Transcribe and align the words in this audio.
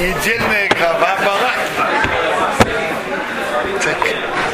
недельная 0.00 0.66
глава 0.78 1.18
Балак. 1.26 1.58
Так, 3.84 3.98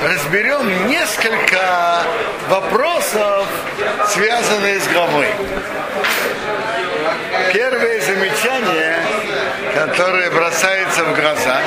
разберем 0.03 0.88
несколько 0.88 2.03
вопросов, 2.48 3.46
связанных 4.09 4.82
с 4.82 4.89
главой. 4.89 5.29
Первое 7.53 8.00
замечание, 8.00 8.98
которое 9.72 10.32
бросается 10.32 11.04
в 11.04 11.14
глаза. 11.14 11.61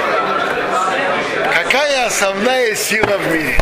Какая 1.54 2.05
основная 2.05 2.75
сила 2.75 3.18
в 3.18 3.33
мире? 3.33 3.57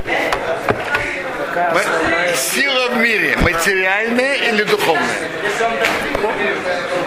Сила 2.35 2.89
в 2.89 2.97
мире 2.97 3.35
материальная 3.37 4.35
или 4.35 4.63
духовная? 4.63 5.29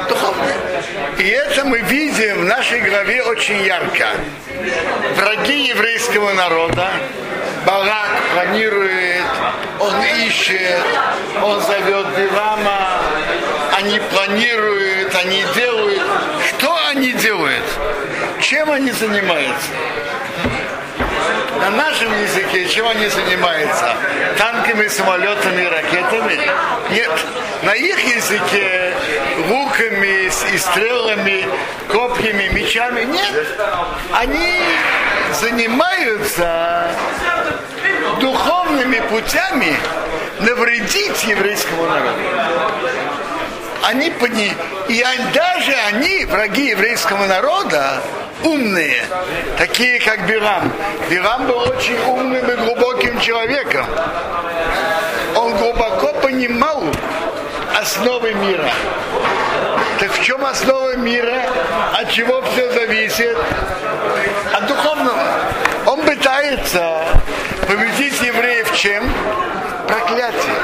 Духовная. 0.08 0.56
И 1.18 1.28
это 1.28 1.64
мы 1.64 1.78
видим 1.80 2.40
в 2.40 2.44
нашей 2.44 2.80
главе 2.80 3.22
очень 3.22 3.62
ярко. 3.62 4.08
Враги 5.16 5.68
еврейского 5.68 6.32
народа, 6.32 6.90
Барак 7.64 8.08
планирует, 8.34 9.22
он 9.78 10.02
ищет, 10.26 10.80
он 11.42 11.60
зовет 11.60 12.06
Билама, 12.16 13.02
они 13.76 14.00
планируют, 14.10 15.14
они 15.14 15.44
делают. 15.54 16.02
Что 16.48 16.76
они 16.88 17.12
делают? 17.12 17.64
Чем 18.40 18.70
они 18.70 18.90
занимаются? 18.90 19.68
На 21.60 21.70
нашем 21.70 22.10
языке 22.22 22.66
чем 22.68 22.88
они 22.88 23.08
занимаются? 23.08 23.94
Танками, 24.38 24.88
самолетами, 24.88 25.64
ракетами? 25.64 26.40
Нет. 26.90 27.10
На 27.62 27.74
их 27.74 27.98
языке 28.16 28.92
луками 29.48 30.26
и 30.26 30.58
стрелами, 30.58 31.46
копьями, 31.88 32.48
мечами? 32.52 33.04
Нет. 33.04 33.58
Они 34.12 34.60
занимаются 35.40 36.90
духовными 38.20 39.00
путями 39.10 39.76
навредить 40.40 41.24
еврейскому 41.24 41.84
народу. 41.84 42.20
Они 43.82 44.10
пони... 44.10 44.52
И 44.88 45.04
даже 45.32 45.72
они, 45.88 46.24
враги 46.24 46.70
еврейского 46.70 47.26
народа, 47.26 48.02
умные, 48.44 49.02
такие 49.58 50.00
как 50.00 50.26
Бирам. 50.26 50.72
Бирам 51.08 51.46
был 51.46 51.58
очень 51.58 51.98
умным 52.06 52.50
и 52.50 52.56
глубоким 52.56 53.18
человеком. 53.20 53.86
Он 55.36 55.56
глубоко 55.56 56.12
понимал 56.14 56.82
основы 57.78 58.34
мира. 58.34 58.70
Так 59.98 60.12
в 60.12 60.22
чем 60.22 60.44
основа 60.44 60.96
мира? 60.96 61.42
От 61.94 62.10
чего 62.10 62.42
все 62.42 62.72
зависит? 62.72 63.36
От 64.52 64.66
духовного. 64.66 65.24
Он 65.86 66.00
пытается 66.02 67.04
победить 67.66 68.20
евреев 68.20 68.74
чем? 68.74 69.10
Проклятие. 69.86 70.54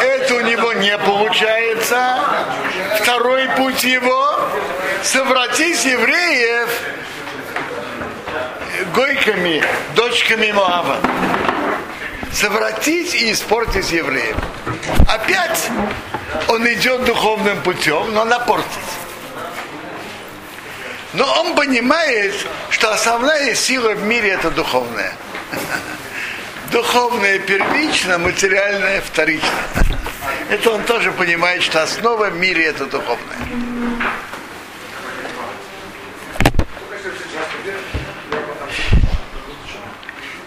Это 0.00 0.34
у 0.34 0.40
него 0.40 0.72
не 0.74 0.96
получается. 0.98 2.18
Второй 3.00 3.48
путь 3.56 3.84
его 3.84 4.36
совратить 5.06 5.84
евреев 5.84 6.68
гойками, 8.92 9.62
дочками 9.94 10.50
Моава. 10.50 10.98
Совратить 12.32 13.14
и 13.14 13.32
испортить 13.32 13.92
евреев. 13.92 14.36
Опять 15.08 15.70
он 16.48 16.66
идет 16.68 17.04
духовным 17.04 17.62
путем, 17.62 18.12
но 18.12 18.24
напортить. 18.24 18.66
Но 21.14 21.24
он 21.40 21.54
понимает, 21.54 22.34
что 22.70 22.92
основная 22.92 23.54
сила 23.54 23.92
в 23.94 24.02
мире 24.02 24.30
это 24.30 24.50
духовная. 24.50 25.14
Духовное 26.72 27.38
первично, 27.38 28.18
материальное 28.18 29.00
вторично. 29.00 29.48
Это 30.50 30.72
он 30.72 30.82
тоже 30.82 31.12
понимает, 31.12 31.62
что 31.62 31.82
основа 31.82 32.26
в 32.26 32.36
мире 32.36 32.66
это 32.66 32.86
духовное. 32.86 33.95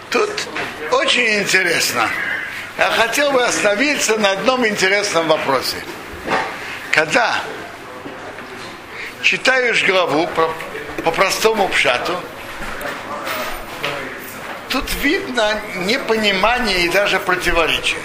Тут 0.09 0.31
очень 0.91 1.39
интересно. 1.39 2.09
Я 2.77 2.89
хотел 2.91 3.31
бы 3.31 3.43
остановиться 3.43 4.17
на 4.17 4.31
одном 4.31 4.65
интересном 4.65 5.27
вопросе. 5.27 5.77
Когда 6.91 7.41
читаешь 9.21 9.83
главу 9.83 10.27
по, 10.27 10.51
по 11.03 11.11
простому 11.11 11.67
пшату, 11.69 12.19
тут 14.69 14.91
видно 15.01 15.61
непонимание 15.75 16.85
и 16.85 16.89
даже 16.89 17.19
противоречие. 17.19 17.99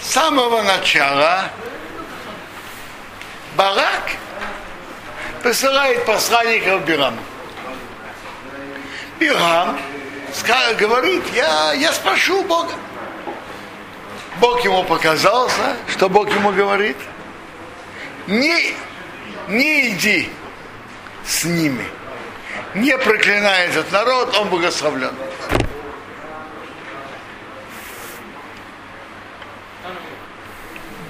С 0.00 0.12
самого 0.12 0.62
начала 0.62 1.50
Барак 3.56 4.12
посылает 5.42 6.04
посланников 6.04 6.84
Бираму. 6.84 7.18
Бирам 9.22 9.78
говорит, 10.80 11.22
я, 11.32 11.74
я 11.74 11.92
спрошу 11.92 12.42
Бога. 12.42 12.72
Бог 14.40 14.64
ему 14.64 14.82
показался, 14.82 15.76
что 15.88 16.08
Бог 16.08 16.28
ему 16.34 16.50
говорит. 16.50 16.96
Не, 18.26 18.74
не 19.46 19.90
иди 19.90 20.28
с 21.24 21.44
ними. 21.44 21.84
Не 22.74 22.98
проклинай 22.98 23.68
этот 23.68 23.92
народ, 23.92 24.36
он 24.36 24.48
благословлен. 24.48 25.14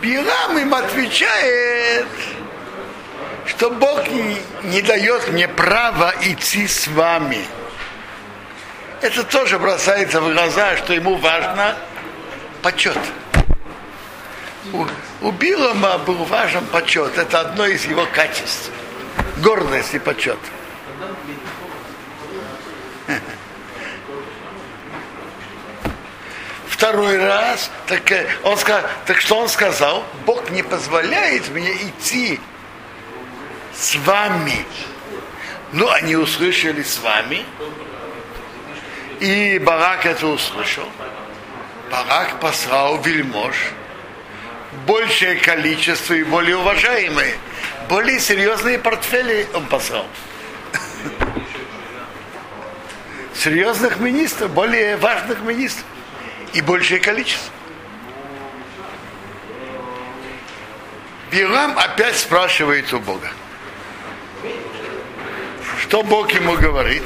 Бирам 0.03 0.59
им 0.59 0.75
отвечает, 0.75 2.07
что 3.47 3.71
Бог 3.71 4.07
не, 4.09 4.37
не 4.65 4.83
дает 4.83 5.29
мне 5.29 5.49
права 5.49 6.13
идти 6.21 6.67
с 6.67 6.89
вами. 6.89 7.47
Это 9.03 9.25
тоже 9.25 9.59
бросается 9.59 10.21
в 10.21 10.33
глаза, 10.33 10.77
что 10.77 10.93
ему 10.93 11.17
важно 11.17 11.77
почет. 12.63 12.97
У, 14.73 14.87
у 15.23 15.33
Билама 15.33 15.99
был 15.99 16.25
важен 16.25 16.65
почет. 16.67 17.19
Это 17.19 17.41
одно 17.41 17.67
из 17.67 17.85
его 17.85 18.07
качеств. 18.07 18.71
Гордость 19.39 19.95
и 19.95 19.99
почет. 19.99 20.39
Второй 26.69 27.17
раз, 27.19 27.71
так, 27.87 28.11
э, 28.13 28.29
он, 28.45 28.57
так 29.07 29.21
что 29.21 29.37
он 29.37 29.49
сказал? 29.49 30.05
Бог 30.27 30.49
не 30.51 30.63
позволяет 30.63 31.49
мне 31.49 31.73
идти 31.73 32.39
с 33.75 33.97
вами. 33.97 34.65
Ну, 35.73 35.89
они 35.91 36.15
услышали 36.17 36.83
с 36.83 36.99
вами, 36.99 37.45
и 39.23 39.59
Барак 39.61 40.05
это 40.05 40.27
услышал. 40.27 40.89
Барак 41.93 42.41
послал 42.41 43.01
вельмож, 43.01 43.55
большее 44.85 45.37
количество 45.37 46.15
и 46.15 46.25
более 46.25 46.57
уважаемые, 46.57 47.37
более 47.89 48.19
серьезные 48.19 48.81
портфели 48.81 49.47
он 49.55 49.67
послал. 49.67 50.07
Серьезных 53.33 53.99
министров, 54.01 54.51
более 54.51 54.97
важных 54.97 55.41
министров 55.41 55.87
и 56.53 56.61
большее 56.61 56.99
количество. 56.99 57.53
Бирам 61.31 61.79
опять 61.79 62.19
спрашивает 62.19 62.93
у 62.93 62.99
Бога. 62.99 63.31
Что 65.81 66.03
Бог 66.03 66.33
ему 66.33 66.57
говорит? 66.57 67.05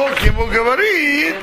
Бог 0.00 0.18
ему 0.20 0.46
говорит, 0.46 1.36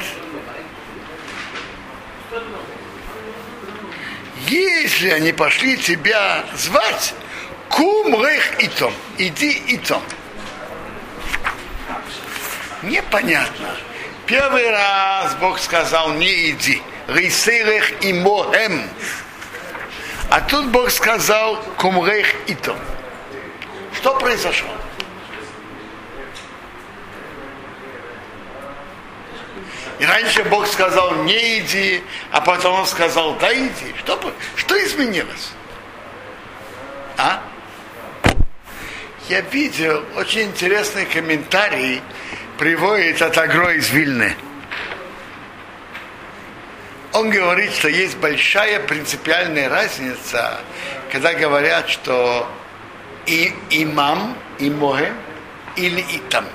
если 4.48 5.10
они 5.12 5.32
пошли 5.32 5.78
тебя 5.78 6.44
звать, 6.56 7.14
кум 7.70 8.20
рейх 8.26 8.60
и 8.60 8.68
том, 8.68 8.92
иди 9.20 9.52
и 9.52 9.78
том. 9.78 10.02
Непонятно. 12.82 13.76
Первый 14.26 14.72
раз 14.72 15.36
Бог 15.36 15.60
сказал, 15.60 16.14
не 16.14 16.50
иди. 16.50 16.82
Рейсерех 17.10 18.04
и 18.04 18.12
мохем. 18.12 18.90
А 20.32 20.42
тут 20.42 20.70
Бог 20.70 20.90
сказал, 20.90 21.58
кумрех 21.78 22.34
и 22.48 22.56
том. 22.56 22.80
Что 23.94 24.16
произошло? 24.16 24.77
И 30.00 30.06
раньше 30.06 30.44
Бог 30.44 30.68
сказал, 30.68 31.24
не 31.24 31.60
иди, 31.60 32.04
а 32.32 32.42
потом 32.42 32.80
он 32.80 32.86
сказал, 32.86 33.36
да 33.36 33.52
иди. 33.54 33.96
Что, 34.00 34.34
что 34.56 34.86
изменилось? 34.86 35.52
А? 37.18 37.42
Я 39.28 39.42
видел 39.42 40.06
очень 40.16 40.44
интересный 40.44 41.06
комментарий, 41.06 42.02
приводит 42.58 43.22
от 43.22 43.38
Агро 43.38 43.74
из 43.74 43.90
Вильны. 43.90 44.36
Он 47.14 47.32
говорит, 47.32 47.74
что 47.74 47.90
есть 47.90 48.18
большая 48.18 48.80
принципиальная 48.82 49.70
разница, 49.70 50.60
когда 51.12 51.34
говорят, 51.34 51.90
что 51.90 52.48
и 53.26 53.52
имам, 53.72 54.38
и 54.60 54.70
моем, 54.70 55.16
или 55.76 56.06
итам. 56.14 56.46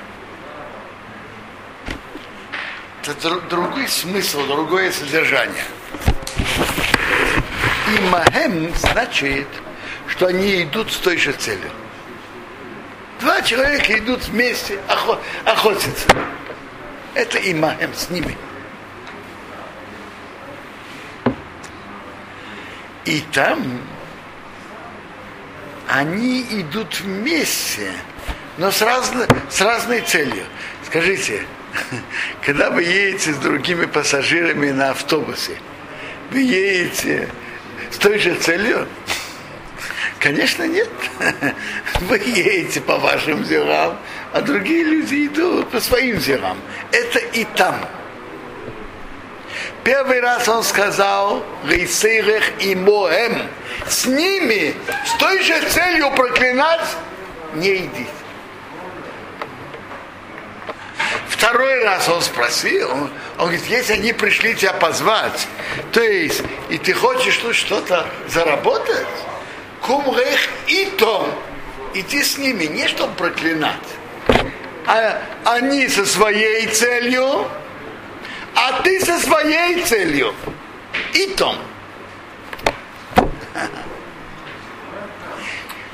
Это 3.03 3.41
другой 3.51 3.89
смысл, 3.89 4.47
другое 4.47 4.93
содержание. 4.93 5.65
И 7.89 8.01
махем 8.11 8.73
значит, 8.77 9.49
что 10.07 10.27
они 10.27 10.63
идут 10.63 10.93
с 10.93 10.99
той 10.99 11.17
же 11.19 11.33
целью. 11.33 11.71
Два 13.19 13.43
человека 13.43 13.99
идут 13.99 14.29
вместе 14.29 14.79
охот, 14.87 15.21
охотиться. 15.45 16.09
Это 17.15 17.39
имахем 17.39 17.93
с 17.93 18.09
ними. 18.09 18.37
И 23.05 23.21
там 23.33 23.81
они 25.89 26.43
идут 26.51 27.01
вместе, 27.01 27.93
но 28.59 28.71
с, 28.71 28.81
разно, 28.81 29.27
с 29.51 29.61
разной 29.61 30.03
целью. 30.03 30.45
Скажите, 30.87 31.45
когда 32.45 32.71
вы 32.71 32.83
едете 32.83 33.33
с 33.33 33.37
другими 33.37 33.87
пассажирами 33.87 34.71
на 34.71 34.91
автобусе, 34.91 35.57
вы 36.31 36.41
едете 36.41 37.29
с 37.91 37.99
той 37.99 38.19
же 38.19 38.35
целью? 38.35 38.87
Конечно, 40.19 40.63
нет. 40.69 40.89
Вы 42.03 42.17
едете 42.19 42.81
по 42.81 42.97
вашим 42.97 43.45
зерам, 43.45 43.99
а 44.33 44.41
другие 44.41 44.85
люди 44.85 45.27
идут 45.27 45.69
по 45.71 45.81
своим 45.81 46.21
зерам. 46.21 46.59
Это 46.93 47.19
и 47.19 47.45
там. 47.57 47.75
Первый 49.83 50.21
раз 50.21 50.49
он 50.49 50.63
сказал, 50.63 51.45
Рейсейрех 51.65 52.63
и 52.63 52.77
Моэм, 52.77 53.43
с 53.89 54.07
ними, 54.07 54.77
с 55.05 55.19
той 55.19 55.43
же 55.43 55.61
целью 55.69 56.13
проклинать, 56.13 56.87
не 57.55 57.79
идите. 57.79 58.22
Второй 61.33 61.83
раз 61.83 62.11
он 62.11 62.21
спросил, 62.21 62.91
он, 62.91 63.11
он 63.39 63.47
говорит, 63.47 63.65
если 63.67 63.95
они 63.95 64.13
пришли 64.13 64.55
тебя 64.55 64.75
позвать, 64.75 65.49
то 65.91 66.03
есть, 66.03 66.43
и 66.69 66.77
ты 66.77 66.93
хочешь 66.93 67.39
тут 67.39 67.57
что-то 67.57 68.07
заработать, 68.29 69.07
кумрех 69.81 70.39
и 70.67 70.85
том, 70.99 71.33
иди 71.95 72.23
с 72.23 72.37
ними, 72.37 72.65
не 72.65 72.87
чтобы 72.87 73.15
проклинать, 73.15 73.89
а 74.87 75.23
они 75.47 75.89
со 75.89 76.05
своей 76.05 76.67
целью, 76.67 77.49
а 78.55 78.83
ты 78.83 79.01
со 79.01 79.19
своей 79.19 79.83
целью. 79.85 80.35
И 81.15 81.29
том. 81.29 81.57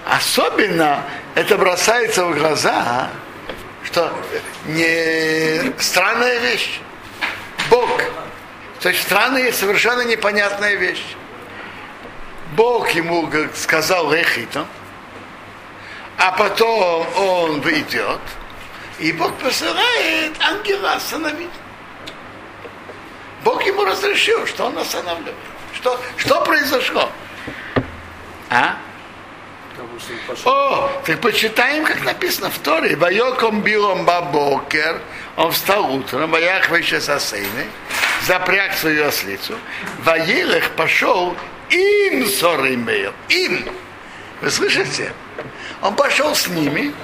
Особенно 0.04 1.04
это 1.36 1.56
бросается 1.56 2.24
в 2.24 2.36
глаза, 2.36 3.08
что 3.98 4.12
не 4.66 5.72
странная 5.80 6.38
вещь. 6.38 6.80
Бог. 7.68 8.00
То 8.80 8.90
есть 8.90 9.02
странная 9.02 9.48
и 9.48 9.52
совершенно 9.52 10.02
непонятная 10.02 10.76
вещь. 10.76 11.04
Бог 12.52 12.90
ему 12.90 13.28
сказал 13.54 14.12
Рехитом, 14.12 14.68
а 16.16 16.30
потом 16.32 17.06
он 17.16 17.60
выйдет, 17.60 18.20
и 19.00 19.10
Бог 19.12 19.34
посылает 19.38 20.32
ангела 20.40 20.92
остановить. 20.92 21.50
Бог 23.42 23.64
ему 23.66 23.84
разрешил, 23.84 24.46
что 24.46 24.66
он 24.66 24.78
останавливает. 24.78 25.34
Что, 25.74 26.00
что 26.16 26.40
произошло? 26.42 27.10
А? 28.48 28.76
О, 30.44 30.90
так 31.04 31.20
почитаем, 31.20 31.84
как 31.84 32.04
написано 32.04 32.50
в 32.50 32.58
Торе. 32.58 32.96
Вайоком 32.96 33.62
билом 33.62 34.04
бабокер, 34.04 35.00
он 35.36 35.52
встал 35.52 35.94
утром, 35.94 36.30
ваях 36.30 36.68
выше 36.68 37.00
сосейны, 37.00 37.66
запряг 38.26 38.74
свою 38.74 39.06
ослицу, 39.06 39.56
воелых 40.04 40.70
пошел 40.70 41.36
им 41.70 42.26
сорымею, 42.26 43.12
им. 43.28 43.68
Вы 44.40 44.50
слышите? 44.50 45.12
Он 45.82 45.94
пошел 45.94 46.34
с 46.34 46.48
ними, 46.48 46.94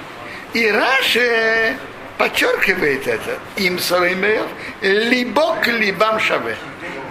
и 0.53 0.69
Раши 0.69 1.77
подчеркивает 2.17 3.07
это. 3.07 3.39
Им 3.57 3.79
сорымеев, 3.79 4.47
либо 4.81 5.55
к 5.57 5.67
либам 5.67 6.19
шаве. 6.19 6.57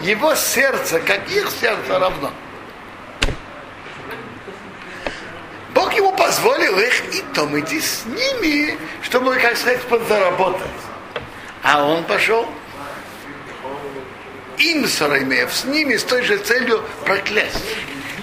Его 0.03 0.35
сердце, 0.35 1.01
как 1.01 1.31
их 1.31 1.51
сердце 1.51 1.99
равно. 1.99 2.33
Бог 5.75 5.93
ему 5.95 6.13
позволил 6.13 6.79
их 6.79 7.15
и 7.15 7.23
том 7.35 7.59
идти 7.59 7.81
с 7.81 8.05
ними, 8.07 8.79
чтобы, 9.03 9.35
как 9.37 9.57
сказать, 9.57 9.83
подзаработать. 9.83 10.63
А 11.63 11.85
он 11.85 12.05
пошел 12.05 12.49
им 14.59 14.87
Сараймеев, 14.87 15.53
с 15.53 15.65
ними 15.65 15.97
с 15.97 16.05
той 16.05 16.23
же 16.23 16.39
целью 16.39 16.83
проклясть. 17.05 17.65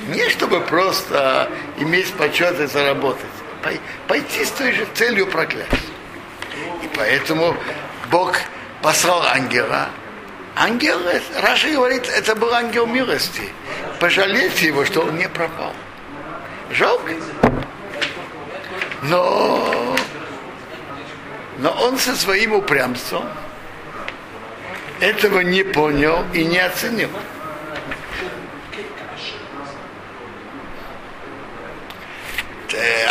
Не 0.08 0.30
чтобы 0.30 0.62
просто 0.62 1.50
иметь 1.78 2.14
почет 2.14 2.60
и 2.60 2.66
заработать. 2.66 3.26
Пойти 4.08 4.46
с 4.46 4.52
той 4.52 4.72
же 4.72 4.88
целью 4.94 5.28
проклясть. 5.28 5.72
И 6.84 6.90
поэтому 6.96 7.56
Бог 8.10 8.38
послал 8.82 9.24
ангела. 9.24 9.90
Ангел, 10.56 11.00
Раша 11.40 11.70
говорит, 11.70 12.08
это 12.10 12.36
был 12.36 12.54
ангел 12.54 12.86
милости. 12.86 13.50
Пожалейте 14.00 14.68
его, 14.68 14.86
что 14.86 15.02
он 15.02 15.18
не 15.18 15.30
пропал. 15.30 15.74
Жалко. 16.74 17.14
Но, 19.04 19.96
но 21.58 21.72
он 21.72 21.98
со 21.98 22.16
своим 22.16 22.54
упрямством 22.54 23.26
этого 25.00 25.40
не 25.40 25.64
понял 25.64 26.24
и 26.34 26.46
не 26.46 26.60
оценил. 26.60 27.10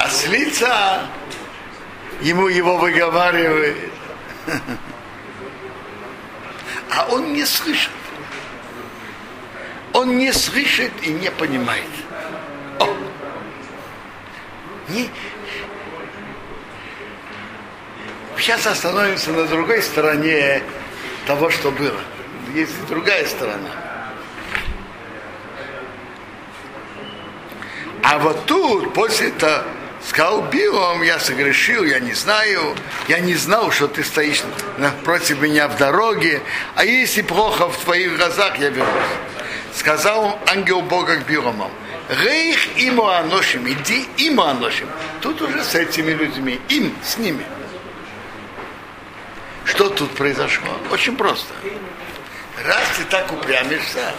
Ослица 0.05 1.07
ему 2.21 2.49
его 2.49 2.77
выговаривает. 2.77 3.77
А 6.93 7.07
он 7.09 7.33
не 7.33 7.45
слышит. 7.45 7.93
Он 9.93 10.19
не 10.19 10.33
слышит 10.33 10.91
и 11.03 11.11
не 11.11 11.31
понимает. 11.31 11.85
Не... 14.91 15.11
Сейчас 18.37 18.67
остановимся 18.67 19.33
на 19.33 19.45
другой 19.45 19.83
стороне 19.83 20.63
того, 21.27 21.51
что 21.51 21.71
было. 21.71 22.01
Есть 22.55 22.73
другая 22.89 23.27
сторона. 23.27 23.71
А 28.03 28.19
вот 28.19 28.47
тут, 28.47 28.95
после 28.95 29.29
этого, 29.29 29.65
сказал 30.07 30.43
Билом, 30.43 31.03
я 31.03 31.19
согрешил, 31.19 31.85
я 31.85 32.01
не 32.01 32.15
знаю, 32.15 32.75
я 33.09 33.21
не 33.21 33.35
знал, 33.35 33.71
что 33.71 33.89
ты 33.89 34.03
стоишь 34.03 34.43
напротив 34.79 35.41
меня 35.41 35.69
в 35.69 35.77
дороге, 35.77 36.41
а 36.75 36.85
если 36.85 37.23
плохо 37.23 37.69
в 37.69 37.77
твоих 37.77 38.17
глазах, 38.17 38.59
я 38.59 38.71
вернусь. 38.71 38.91
Сказал 39.75 40.39
ангел 40.47 40.81
Бога 40.81 41.17
к 41.17 41.27
Билому, 41.27 41.71
Рейх 42.11 42.77
ему 42.77 43.07
аношим, 43.07 43.69
иди 43.71 44.05
ему 44.17 44.43
аношим. 44.43 44.89
Тут 45.21 45.41
уже 45.43 45.63
с 45.63 45.77
этими 45.77 46.11
людьми, 46.11 46.61
им, 46.69 46.93
с 47.05 47.19
ними. 47.19 47.47
Что 49.65 49.89
тут 49.91 50.11
произошло? 50.17 50.71
Очень 50.91 51.17
просто. 51.17 51.55
Раз 52.65 52.83
ты 52.97 53.05
так 53.05 53.33
упрямишься, 53.33 54.13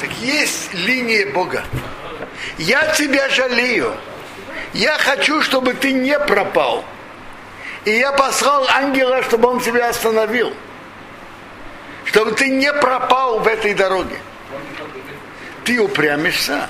так 0.00 0.10
есть 0.20 0.72
линия 0.74 1.26
Бога. 1.32 1.64
Я 2.56 2.86
тебя 2.92 3.28
жалею. 3.28 3.92
Я 4.72 4.96
хочу, 4.96 5.42
чтобы 5.42 5.74
ты 5.74 5.92
не 5.92 6.16
пропал. 6.20 6.84
И 7.84 7.90
я 7.90 8.12
послал 8.12 8.64
ангела, 8.68 9.24
чтобы 9.24 9.48
он 9.48 9.58
тебя 9.58 9.88
остановил. 9.88 10.54
Чтобы 12.04 12.30
ты 12.30 12.48
не 12.48 12.72
пропал 12.72 13.40
в 13.40 13.48
этой 13.48 13.74
дороге 13.74 14.20
ты 15.70 15.80
упрямишься, 15.80 16.68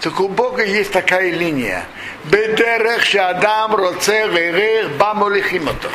так 0.00 0.18
у 0.18 0.26
Бога 0.26 0.64
есть 0.64 0.90
такая 0.90 1.30
линия. 1.30 1.84
Бедерех 2.24 3.04
шадам 3.04 3.76
роце 3.76 4.26
верех 4.26 4.90
бамолихимото. 4.96 5.90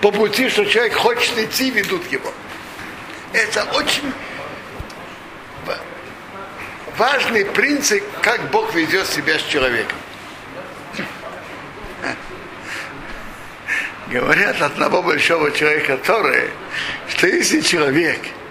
По 0.00 0.10
пути, 0.10 0.48
что 0.48 0.64
человек 0.64 0.94
хочет 0.94 1.38
идти, 1.38 1.70
ведут 1.70 2.10
его. 2.10 2.34
Это 3.32 3.62
очень 3.74 4.12
важный 6.98 7.44
принцип, 7.44 8.02
как 8.20 8.50
Бог 8.50 8.74
ведет 8.74 9.06
себя 9.06 9.38
с 9.38 9.42
человеком. 9.42 9.98
Говорят 14.08 14.60
одного 14.60 15.00
большого 15.00 15.52
человека, 15.52 15.96
который, 15.96 16.50
что 17.08 17.28
если 17.28 17.60
человек– 17.60 18.18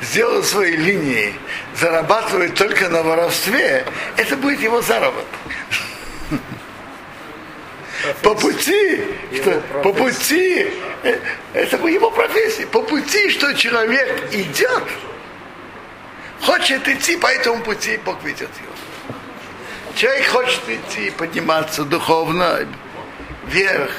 сделал 0.00 0.42
свои 0.42 0.76
линии, 0.76 1.34
зарабатывает 1.74 2.54
только 2.54 2.88
на 2.88 3.02
воровстве, 3.02 3.84
это 4.16 4.36
будет 4.36 4.60
его 4.60 4.82
заработок. 4.82 5.26
По 8.22 8.34
пути, 8.34 9.04
что, 9.34 9.60
по 9.82 9.92
пути, 9.92 10.68
э, 11.02 11.18
это 11.54 11.76
его 11.88 12.10
профессия, 12.10 12.66
по 12.66 12.82
пути, 12.82 13.30
что 13.30 13.52
человек 13.54 14.32
идет, 14.32 14.84
хочет 16.42 16.86
идти 16.86 17.16
по 17.16 17.26
этому 17.26 17.62
пути, 17.62 17.98
Бог 18.04 18.22
ведет 18.22 18.50
его. 18.62 19.16
Человек 19.96 20.26
хочет 20.28 20.68
идти, 20.68 21.10
подниматься 21.10 21.84
духовно 21.84 22.68
вверх. 23.46 23.90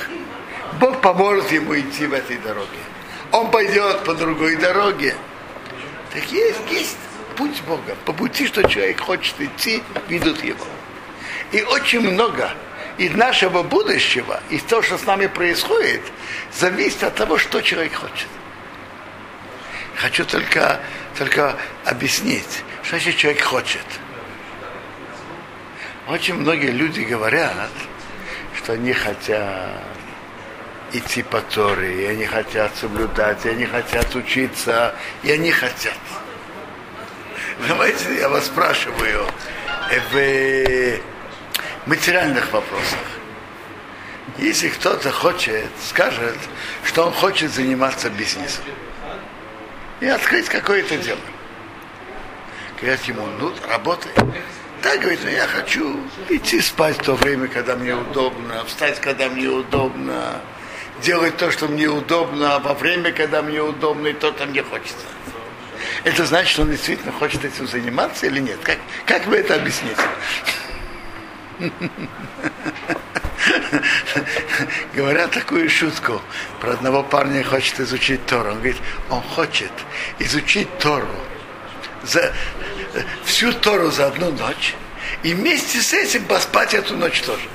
Бог 0.80 1.02
поможет 1.02 1.52
ему 1.52 1.78
идти 1.78 2.06
в 2.06 2.14
этой 2.14 2.38
дороге. 2.38 2.78
Он 3.32 3.50
пойдет 3.50 4.04
по 4.04 4.14
другой 4.14 4.56
дороге. 4.58 5.16
Так 6.18 6.32
есть, 6.32 6.60
есть 6.72 6.98
путь 7.36 7.62
Бога. 7.68 7.96
По 8.04 8.12
пути, 8.12 8.48
что 8.48 8.68
человек 8.68 9.00
хочет 9.02 9.40
идти, 9.40 9.84
ведут 10.08 10.44
его. 10.44 10.66
И 11.52 11.62
очень 11.62 12.00
много 12.00 12.50
из 12.98 13.14
нашего 13.14 13.62
будущего, 13.62 14.42
из 14.50 14.64
того, 14.64 14.82
что 14.82 14.98
с 14.98 15.06
нами 15.06 15.28
происходит, 15.28 16.02
зависит 16.52 17.04
от 17.04 17.14
того, 17.14 17.38
что 17.38 17.62
человек 17.62 17.94
хочет. 17.94 18.28
Хочу 19.96 20.26
только, 20.26 20.80
только 21.16 21.56
объяснить, 21.86 22.64
что 22.82 22.98
значит 22.98 23.18
человек 23.18 23.44
хочет. 23.44 23.86
Очень 26.08 26.34
многие 26.34 26.72
люди 26.72 27.02
говорят, 27.02 27.70
что 28.56 28.74
они 28.74 28.92
хотят 28.92 29.84
идти 30.98 31.24
по 31.24 31.42
Торе, 31.42 32.04
и 32.04 32.06
они 32.06 32.26
хотят 32.26 32.76
соблюдать, 32.76 33.46
и 33.46 33.50
они 33.50 33.66
хотят 33.66 34.14
учиться, 34.16 34.96
и 35.24 35.32
они 35.32 35.52
хотят. 35.52 35.98
Давайте 37.68 38.18
я 38.20 38.30
вас 38.30 38.46
спрашиваю, 38.46 39.28
в 40.12 41.00
материальных 41.86 42.52
вопросах. 42.52 43.00
Если 44.38 44.70
кто-то 44.70 45.12
хочет, 45.12 45.66
скажет, 45.84 46.38
что 46.84 47.08
он 47.08 47.14
хочет 47.14 47.52
заниматься 47.52 48.10
бизнесом 48.10 48.64
и 50.00 50.06
открыть 50.06 50.48
какое-то 50.48 50.98
дело. 50.98 51.20
Говорят 52.80 53.04
ему, 53.06 53.26
ну, 53.40 53.52
работай. 53.68 54.12
Так 54.84 55.00
говорит, 55.00 55.22
ну, 55.24 55.32
я 55.32 55.48
хочу 55.48 56.00
идти 56.30 56.62
спать 56.62 56.98
в 57.00 57.04
то 57.04 57.16
время, 57.16 57.48
когда 57.48 57.76
мне 57.76 57.96
удобно, 57.96 58.64
встать, 58.66 59.00
когда 59.02 59.28
мне 59.30 59.48
удобно, 59.48 60.40
делать 61.02 61.38
то, 61.38 61.52
что 61.52 61.68
мне 61.68 61.88
удобно, 61.88 62.60
во 62.60 62.74
время, 62.74 63.12
когда 63.12 63.42
мне 63.42 63.62
удобно, 63.62 64.08
и 64.08 64.14
то, 64.14 64.32
что 64.34 64.46
мне 64.46 64.64
хочется. 64.64 65.06
Это 66.04 66.26
значит, 66.26 66.50
что 66.50 66.62
он 66.64 66.72
действительно 66.72 67.12
хочет 67.12 67.44
этим 67.46 67.68
заниматься 67.68 68.26
или 68.26 68.40
нет? 68.40 68.60
Как, 68.64 68.78
как 69.06 69.26
вы 69.28 69.38
это 69.38 69.56
объясните? 69.56 70.02
Говорят 74.94 75.32
такую 75.32 75.70
шутку 75.70 76.22
про 76.60 76.74
одного 76.74 77.04
парня 77.04 77.44
хочет 77.44 77.80
изучить 77.80 78.26
Тору. 78.26 78.52
Он 78.52 78.56
говорит, 78.58 78.78
он 79.10 79.22
хочет 79.22 79.72
изучить 80.20 80.68
Тору 80.80 81.08
за 82.04 82.34
всю 83.26 83.52
Тору 83.54 83.92
за 83.92 84.08
одну 84.08 84.32
ночь 84.32 84.76
и 85.24 85.34
вместе 85.34 85.82
с 85.82 85.94
этим 85.94 86.26
поспать 86.26 86.74
эту 86.74 86.96
ночь 86.96 87.22
тоже. 87.22 87.48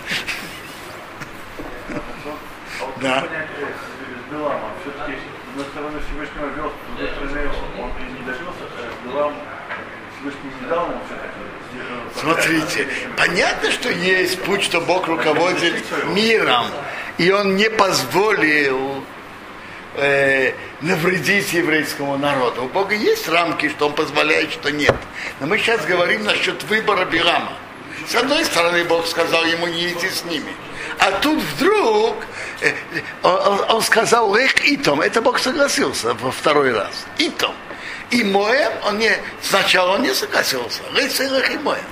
Да. 3.03 3.25
Все-таки 4.81 5.19
на 5.57 5.65
сторону 5.65 6.01
Всевышнего 6.09 6.47
вел, 6.57 6.71
с 6.71 6.97
другой 6.97 7.15
стороны, 7.15 7.51
он 7.79 7.91
не 7.99 8.25
добился, 8.25 8.65
Всевышний 10.17 10.51
не 10.61 10.69
дал 10.69 10.87
ему 10.87 11.01
все-таки 11.07 11.43
Смотрите, 12.15 12.89
понятно, 13.17 13.71
что 13.71 13.91
есть 13.91 14.41
путь, 14.43 14.63
что 14.63 14.81
Бог 14.81 15.09
руководит 15.09 15.83
миром, 16.15 16.67
и 17.19 17.31
Он 17.31 17.57
не 17.57 17.69
позволил 17.71 19.03
э, 19.97 20.53
навредить 20.81 21.53
еврейскому 21.53 22.19
народу. 22.19 22.65
У 22.65 22.69
Бога 22.69 22.95
есть 22.95 23.29
рамки, 23.29 23.69
что 23.71 23.87
Он 23.87 23.95
позволяет, 23.95 24.53
что 24.53 24.71
нет. 24.71 24.95
Но 25.41 25.47
мы 25.47 25.59
сейчас 25.59 25.85
говорим 25.87 26.25
насчет 26.25 26.63
выбора 26.65 27.05
Бирама. 27.07 27.53
С 28.07 28.15
одной 28.15 28.45
стороны, 28.45 28.85
Бог 28.85 29.07
сказал 29.07 29.45
ему 29.45 29.67
не 29.67 29.89
идти 29.89 30.09
с 30.09 30.25
ними. 30.25 30.53
А 31.05 31.11
тут 31.21 31.41
вдруг 31.41 32.17
э, 32.61 32.73
он, 33.25 33.65
он 33.69 33.83
сказал 33.83 34.33
Лех 34.37 34.55
Итом. 34.65 35.01
Это 35.01 35.21
Бог 35.21 35.41
согласился 35.41 36.15
во 36.15 36.31
второй 36.31 36.73
раз. 36.73 37.07
Итом. 37.19 37.57
И 38.11 38.23
Моем, 38.23 38.71
он 38.85 38.99
не, 38.99 39.11
сначала 39.43 39.95
он 39.95 40.03
не 40.03 40.15
согласился. 40.15 40.81
Лех 40.93 41.51
и 41.51 41.59
Моем. 41.59 41.83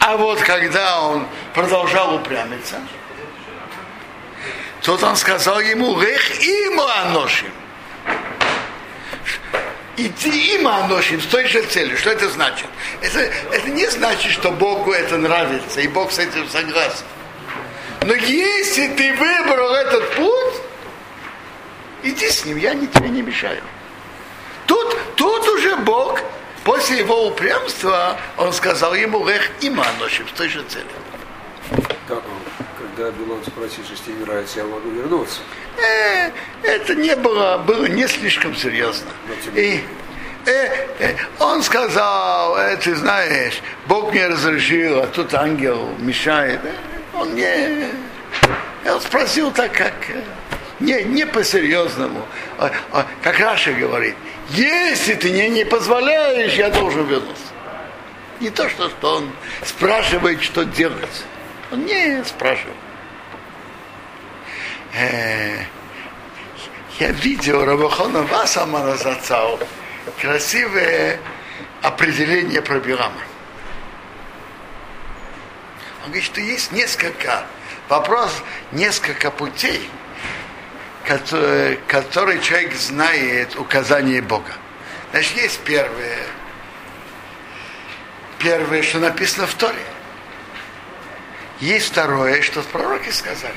А 0.00 0.16
вот 0.16 0.40
когда 0.40 1.02
он 1.02 1.26
продолжал 1.52 2.14
упрямиться, 2.14 2.76
тут 4.82 5.02
он 5.02 5.16
сказал 5.16 5.60
ему, 5.60 6.00
Рех 6.00 6.40
ему 6.40 6.86
аношим. 6.86 7.52
Иди 9.98 10.54
им 10.54 10.68
аношим 10.68 11.20
с 11.20 11.26
той 11.26 11.46
же 11.48 11.62
целью. 11.64 11.98
Что 11.98 12.10
это 12.10 12.30
значит? 12.30 12.66
Это, 13.02 13.18
это 13.18 13.68
не 13.68 13.86
значит, 13.90 14.32
что 14.32 14.50
Богу 14.52 14.92
это 14.92 15.18
нравится, 15.18 15.82
и 15.82 15.88
Бог 15.88 16.12
с 16.12 16.18
этим 16.18 16.48
согласен. 16.48 17.04
Но 18.02 18.14
если 18.14 18.88
ты 18.88 19.14
выбрал 19.14 19.74
этот 19.74 20.14
путь, 20.14 20.54
иди 22.02 22.28
с 22.28 22.44
ним, 22.44 22.56
я 22.56 22.74
не 22.74 22.86
тебе 22.86 23.08
не 23.08 23.22
мешаю. 23.22 23.62
Тут, 24.66 24.96
тут 25.16 25.48
уже 25.48 25.76
Бог 25.76 26.20
После 26.68 26.98
его 26.98 27.28
упрямства 27.28 28.18
он 28.36 28.52
сказал 28.52 28.92
ему 28.92 29.26
Лех 29.26 29.50
Иманошим 29.62 30.28
с 30.28 30.32
той 30.32 30.50
же 30.50 30.62
целью. 30.64 30.86
Как 32.06 32.18
он, 32.18 32.66
когда 32.78 33.10
Билон 33.10 33.42
спросил, 33.42 33.82
что 33.84 33.96
тебе 34.04 34.26
нравится, 34.26 34.58
я 34.58 34.66
могу 34.66 34.90
вернуться? 34.90 35.40
Э, 35.78 36.30
это 36.62 36.94
не 36.94 37.16
было, 37.16 37.56
было 37.56 37.86
не 37.86 38.06
слишком 38.06 38.54
серьезно. 38.54 39.08
И, 39.54 39.82
э, 40.44 40.50
э, 40.98 41.16
он 41.38 41.62
сказал, 41.62 42.58
э, 42.58 42.76
ты 42.76 42.94
знаешь, 42.96 43.62
Бог 43.86 44.12
мне 44.12 44.26
разрешил, 44.26 45.00
а 45.04 45.06
тут 45.06 45.32
ангел 45.32 45.88
мешает. 45.98 46.60
Э, 46.64 46.74
он 47.20 47.34
не... 47.34 47.88
Он 48.86 49.00
спросил 49.00 49.50
так, 49.50 49.72
как... 49.72 49.94
Не, 50.80 51.02
не 51.02 51.26
по-серьезному. 51.26 52.24
А, 52.58 52.70
а, 52.92 53.06
как 53.22 53.40
Раша 53.40 53.72
говорит, 53.72 54.14
если 54.50 55.14
ты 55.14 55.30
мне 55.30 55.48
не 55.48 55.64
позволяешь, 55.64 56.54
я 56.54 56.70
должен 56.70 57.04
вернуться. 57.06 57.42
Не 58.38 58.50
то, 58.50 58.68
что, 58.68 58.88
что 58.88 59.16
он 59.16 59.30
спрашивает, 59.64 60.40
что 60.40 60.64
делать. 60.64 61.24
Он 61.72 61.84
не 61.84 62.22
спрашивает. 62.24 62.76
Э, 64.94 65.58
я 67.00 67.10
видел 67.10 67.64
Рабахона 67.64 68.22
Васамара 68.22 68.96
Зацау 68.96 69.58
красивое 70.20 71.18
определение 71.82 72.62
про 72.62 72.78
Бирама. 72.78 73.20
Он 76.08 76.12
говорит, 76.12 76.24
что 76.24 76.40
есть 76.40 76.72
несколько 76.72 77.44
вопрос, 77.90 78.42
несколько 78.72 79.30
путей, 79.30 79.90
который, 81.04 81.76
который 81.86 82.40
человек 82.40 82.72
знает 82.76 83.54
указание 83.56 84.22
Бога. 84.22 84.54
Значит, 85.10 85.36
есть 85.36 85.60
первое, 85.66 86.20
первое, 88.38 88.82
что 88.82 89.00
написано 89.00 89.46
в 89.46 89.52
Торе. 89.52 89.84
Есть 91.60 91.88
второе, 91.88 92.40
что 92.40 92.62
пророки 92.62 93.10
сказали. 93.10 93.52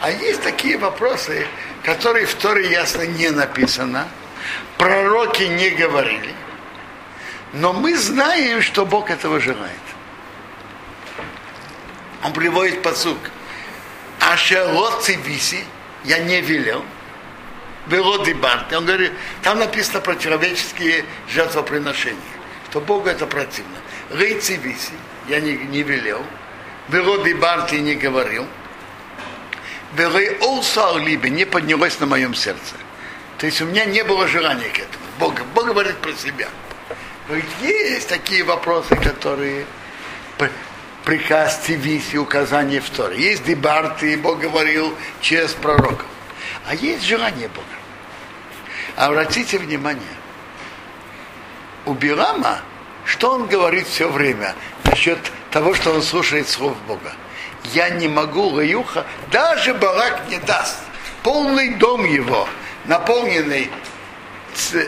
А 0.00 0.10
есть 0.10 0.40
такие 0.40 0.78
вопросы, 0.78 1.46
которые 1.84 2.24
в 2.24 2.32
Торе 2.32 2.70
ясно 2.70 3.02
не 3.02 3.28
написано, 3.28 4.08
пророки 4.78 5.42
не 5.42 5.68
говорили, 5.68 6.34
но 7.52 7.74
мы 7.74 7.94
знаем, 7.98 8.62
что 8.62 8.86
Бог 8.86 9.10
этого 9.10 9.38
желает. 9.38 9.89
Он 12.22 12.32
приводит 12.32 12.82
посук. 12.82 13.18
Ашерот 14.20 15.02
цивиси, 15.02 15.64
я 16.04 16.18
не 16.18 16.40
велел. 16.40 16.84
Было 17.86 18.24
дебанты. 18.24 18.76
Он 18.76 18.84
говорит, 18.84 19.12
там 19.42 19.58
написано 19.58 20.00
про 20.00 20.14
человеческие 20.16 21.04
жертвоприношения, 21.28 22.20
что 22.68 22.80
Богу 22.80 23.08
это 23.08 23.26
противно. 23.26 23.78
Рейци 24.10 24.56
виси, 24.56 24.92
я 25.28 25.40
не, 25.40 25.52
не 25.56 25.82
велел. 25.82 26.22
Было 26.88 27.24
дебанты 27.24 27.80
не 27.80 27.94
говорил. 27.94 28.46
Велой 29.94 30.36
олсар 30.40 30.98
либе 30.98 31.30
не 31.30 31.44
поднялось 31.44 31.98
на 32.00 32.06
моем 32.06 32.34
сердце. 32.34 32.74
То 33.38 33.46
есть 33.46 33.60
у 33.62 33.64
меня 33.64 33.86
не 33.86 34.04
было 34.04 34.28
желания 34.28 34.68
к 34.68 34.78
этому. 34.78 35.04
Бог, 35.18 35.34
Бог 35.54 35.66
говорит 35.66 35.96
про 35.96 36.12
себя. 36.12 36.48
Есть 37.62 38.08
такие 38.08 38.44
вопросы, 38.44 38.94
которые 38.96 39.64
приказ, 41.10 41.62
цивис 41.66 42.14
и 42.14 42.18
указания 42.18 42.80
в 42.80 42.88
Торе. 42.88 43.20
Есть 43.20 43.42
дебарты, 43.42 44.12
и 44.12 44.16
Бог 44.16 44.38
говорил 44.38 44.94
через 45.20 45.52
пророков. 45.54 46.06
А 46.68 46.74
есть 46.76 47.04
желание 47.04 47.48
Бога. 47.48 47.66
Обратите 48.94 49.58
внимание, 49.58 50.14
у 51.84 51.94
Билама, 51.94 52.60
что 53.04 53.32
он 53.32 53.48
говорит 53.48 53.88
все 53.88 54.08
время 54.08 54.54
насчет 54.84 55.18
того, 55.50 55.74
что 55.74 55.92
он 55.94 56.02
слушает 56.02 56.48
слов 56.48 56.76
Бога. 56.86 57.12
Я 57.72 57.90
не 57.90 58.06
могу, 58.06 58.46
Лаюха, 58.46 59.04
даже 59.32 59.74
Балак 59.74 60.28
не 60.28 60.38
даст. 60.38 60.78
Полный 61.24 61.74
дом 61.74 62.04
его, 62.04 62.48
наполненный 62.84 63.68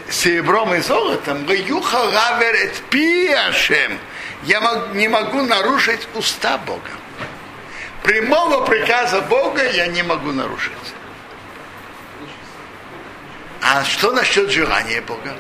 серебром 0.09 0.73
и 0.73 0.79
золотом, 0.83 1.45
Лаюха 1.49 1.99
Равер 2.13 2.71
Пиашем. 2.91 3.99
Я 4.45 4.89
не 4.95 5.09
могу 5.09 5.43
нарушить 5.43 6.09
уста 6.15 6.59
Бога. 6.59 6.91
Прямого 8.03 8.65
приказа 8.65 9.21
Бога 9.23 9.63
я 9.71 9.87
не 9.87 10.03
могу 10.03 10.33
нарушить. 10.33 10.73
А 13.61 13.85
что 13.85 14.11
насчет 14.11 14.51
желания 14.51 15.01
Бога? 15.01 15.37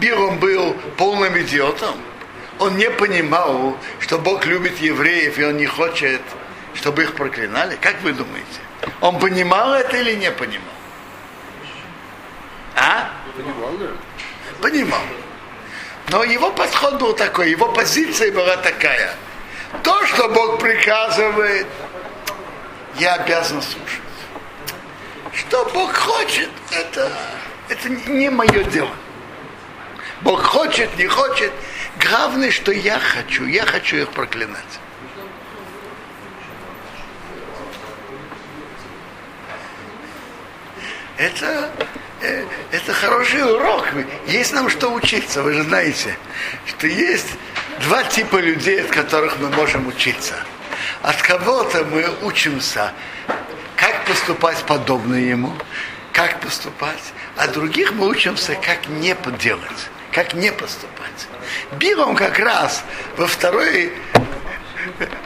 Билом 0.00 0.38
был 0.38 0.74
полным 0.96 1.38
идиотом. 1.38 1.94
Он 2.58 2.76
не 2.76 2.90
понимал, 2.90 3.76
что 4.00 4.18
Бог 4.18 4.44
любит 4.46 4.78
евреев, 4.78 5.38
и 5.38 5.44
он 5.44 5.56
не 5.56 5.66
хочет, 5.66 6.20
чтобы 6.74 7.04
их 7.04 7.14
проклинали. 7.14 7.76
Как 7.80 8.00
вы 8.02 8.12
думаете? 8.12 8.60
Он 9.00 9.18
понимал 9.20 9.74
это 9.74 9.96
или 9.96 10.14
не 10.14 10.32
понимал? 10.32 10.74
А? 12.74 13.10
Понимал, 13.36 13.72
да. 13.78 13.86
Понимал. 14.60 15.00
Но 16.10 16.24
его 16.24 16.50
подход 16.50 16.98
был 16.98 17.12
такой, 17.14 17.50
его 17.50 17.68
позиция 17.68 18.32
была 18.32 18.56
такая. 18.56 19.14
То, 19.82 20.06
что 20.06 20.28
Бог 20.30 20.58
приказывает, 20.58 21.66
я 22.98 23.14
обязан 23.14 23.60
слушать. 23.60 24.00
Что 25.34 25.64
Бог 25.66 25.94
хочет, 25.94 26.48
это, 26.72 27.12
это 27.68 27.88
не 27.90 28.30
мое 28.30 28.64
дело. 28.64 28.90
Бог 30.22 30.42
хочет, 30.42 30.96
не 30.96 31.06
хочет. 31.06 31.52
Главное, 32.00 32.50
что 32.50 32.72
я 32.72 32.98
хочу. 32.98 33.44
Я 33.44 33.64
хочу 33.66 33.96
их 33.96 34.10
проклинать. 34.10 34.80
Это, 41.18 41.70
это 42.20 42.92
хороший 42.92 43.42
урок. 43.42 43.86
Есть 44.26 44.52
нам 44.52 44.68
что 44.70 44.92
учиться. 44.92 45.42
Вы 45.42 45.54
же 45.54 45.62
знаете, 45.62 46.16
что 46.66 46.86
есть 46.86 47.28
два 47.82 48.04
типа 48.04 48.36
людей, 48.36 48.82
от 48.82 48.90
которых 48.90 49.38
мы 49.38 49.50
можем 49.50 49.86
учиться. 49.86 50.34
От 51.02 51.20
кого-то 51.22 51.84
мы 51.84 52.08
учимся, 52.22 52.92
как 53.76 54.04
поступать 54.04 54.62
подобно 54.66 55.14
ему, 55.14 55.52
как 56.12 56.40
поступать. 56.40 57.12
А 57.36 57.46
других 57.48 57.92
мы 57.92 58.08
учимся, 58.08 58.54
как 58.54 58.88
не 58.88 59.16
делать 59.40 59.88
как 60.18 60.34
не 60.34 60.50
поступать. 60.50 61.28
Билом 61.78 62.16
как 62.16 62.38
раз 62.38 62.82
во 63.16 63.26
второй 63.26 63.92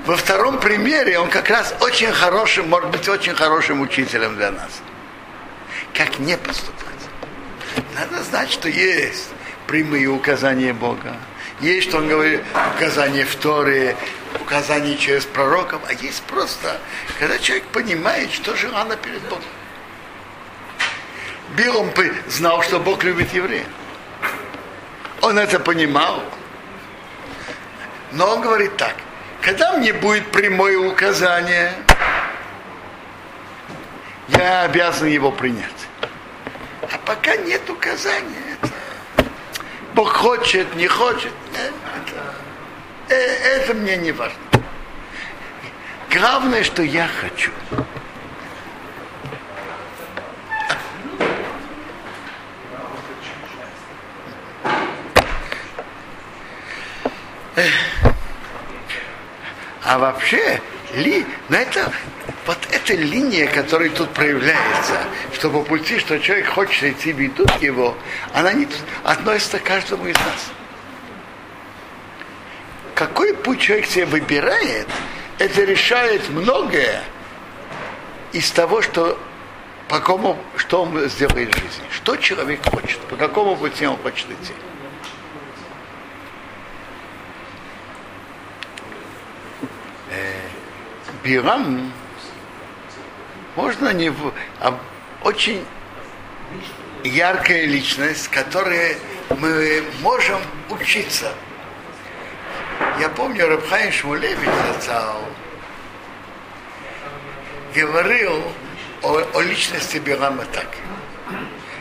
во 0.06 0.16
втором 0.16 0.58
примере 0.60 1.18
он 1.18 1.30
как 1.30 1.48
раз 1.48 1.74
очень 1.80 2.12
хорошим, 2.12 2.68
может 2.68 2.90
быть, 2.90 3.08
очень 3.08 3.34
хорошим 3.34 3.80
учителем 3.80 4.36
для 4.36 4.50
нас. 4.50 4.82
Как 5.94 6.18
не 6.18 6.36
поступать. 6.36 6.82
Надо 7.94 8.22
знать, 8.22 8.50
что 8.50 8.68
есть 8.68 9.28
прямые 9.66 10.08
указания 10.08 10.72
Бога. 10.72 11.16
Есть, 11.60 11.88
что 11.88 11.98
он 11.98 12.08
говорит, 12.08 12.42
указания 12.74 13.24
в 13.24 13.36
Торе, 13.36 13.96
указания 14.40 14.96
через 14.96 15.24
пророков, 15.24 15.80
а 15.88 15.92
есть 15.92 16.22
просто, 16.24 16.78
когда 17.18 17.38
человек 17.38 17.64
понимает, 17.66 18.32
что 18.32 18.56
желано 18.56 18.96
перед 18.96 19.22
Богом. 19.22 19.44
Билом 21.56 21.90
знал, 22.28 22.62
что 22.62 22.80
Бог 22.80 23.04
любит 23.04 23.32
евреев. 23.32 23.66
Он 25.20 25.38
это 25.38 25.60
понимал. 25.60 26.22
Но 28.12 28.26
он 28.34 28.40
говорит 28.42 28.76
так, 28.76 28.94
когда 29.40 29.76
мне 29.76 29.92
будет 29.92 30.30
прямое 30.32 30.78
указание, 30.78 31.72
я 34.28 34.62
обязан 34.62 35.08
его 35.08 35.30
принять. 35.30 35.70
А 36.92 36.98
пока 36.98 37.36
нет 37.36 37.68
указания, 37.70 38.58
это, 38.60 38.72
Бог 39.94 40.12
хочет, 40.12 40.74
не 40.74 40.86
хочет, 40.86 41.32
это, 41.54 42.34
э, 43.08 43.14
это 43.14 43.74
мне 43.74 43.96
не 43.96 44.12
важно. 44.12 44.36
Главное, 46.10 46.62
что 46.62 46.82
я 46.82 47.08
хочу. 47.08 47.50
А 59.84 59.98
вообще, 59.98 60.60
ли, 60.94 61.26
на 61.48 61.56
это, 61.56 61.92
вот 62.46 62.58
эта 62.82 62.94
линия, 62.94 63.46
которая 63.46 63.90
тут 63.90 64.10
проявляется, 64.10 65.04
что 65.32 65.50
по 65.50 65.62
пути, 65.62 65.98
что 65.98 66.18
человек 66.18 66.48
хочет 66.48 66.96
идти, 66.96 67.12
ведут 67.12 67.62
его, 67.62 67.96
она 68.32 68.52
не 68.52 68.66
относится 69.04 69.58
к 69.58 69.62
каждому 69.62 70.06
из 70.06 70.16
нас. 70.16 70.50
Какой 72.94 73.34
путь 73.34 73.60
человек 73.60 73.86
себе 73.86 74.06
выбирает, 74.06 74.88
это 75.38 75.62
решает 75.62 76.28
многое 76.28 77.02
из 78.32 78.50
того, 78.50 78.82
что 78.82 79.18
по 79.88 80.00
кому, 80.00 80.36
что 80.56 80.82
он 80.82 81.08
сделает 81.08 81.54
в 81.54 81.58
жизни. 81.58 81.84
Что 81.90 82.16
человек 82.16 82.60
хочет, 82.68 82.98
по 83.00 83.16
какому 83.16 83.56
пути 83.56 83.86
он 83.86 83.96
хочет 83.98 84.26
идти. 84.26 84.54
Бирам 91.22 91.92
можно 93.56 93.92
не 93.92 94.12
а 94.60 94.78
очень 95.22 95.64
яркая 97.04 97.66
личность, 97.66 98.28
которой 98.28 98.96
мы 99.38 99.82
можем 100.00 100.40
учиться. 100.70 101.32
Я 103.00 103.08
помню, 103.08 103.48
Рабхай 103.48 103.90
Шмулевич 103.90 104.48
зацал 104.74 105.20
говорил 107.74 108.42
о, 109.02 109.22
о 109.34 109.40
личности 109.40 109.98
Бирама 109.98 110.44
так, 110.52 110.68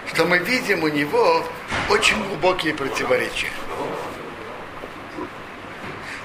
что 0.08 0.26
мы 0.26 0.38
видим 0.38 0.84
у 0.84 0.88
него 0.88 1.46
очень 1.90 2.22
глубокие 2.24 2.74
противоречия. 2.74 3.52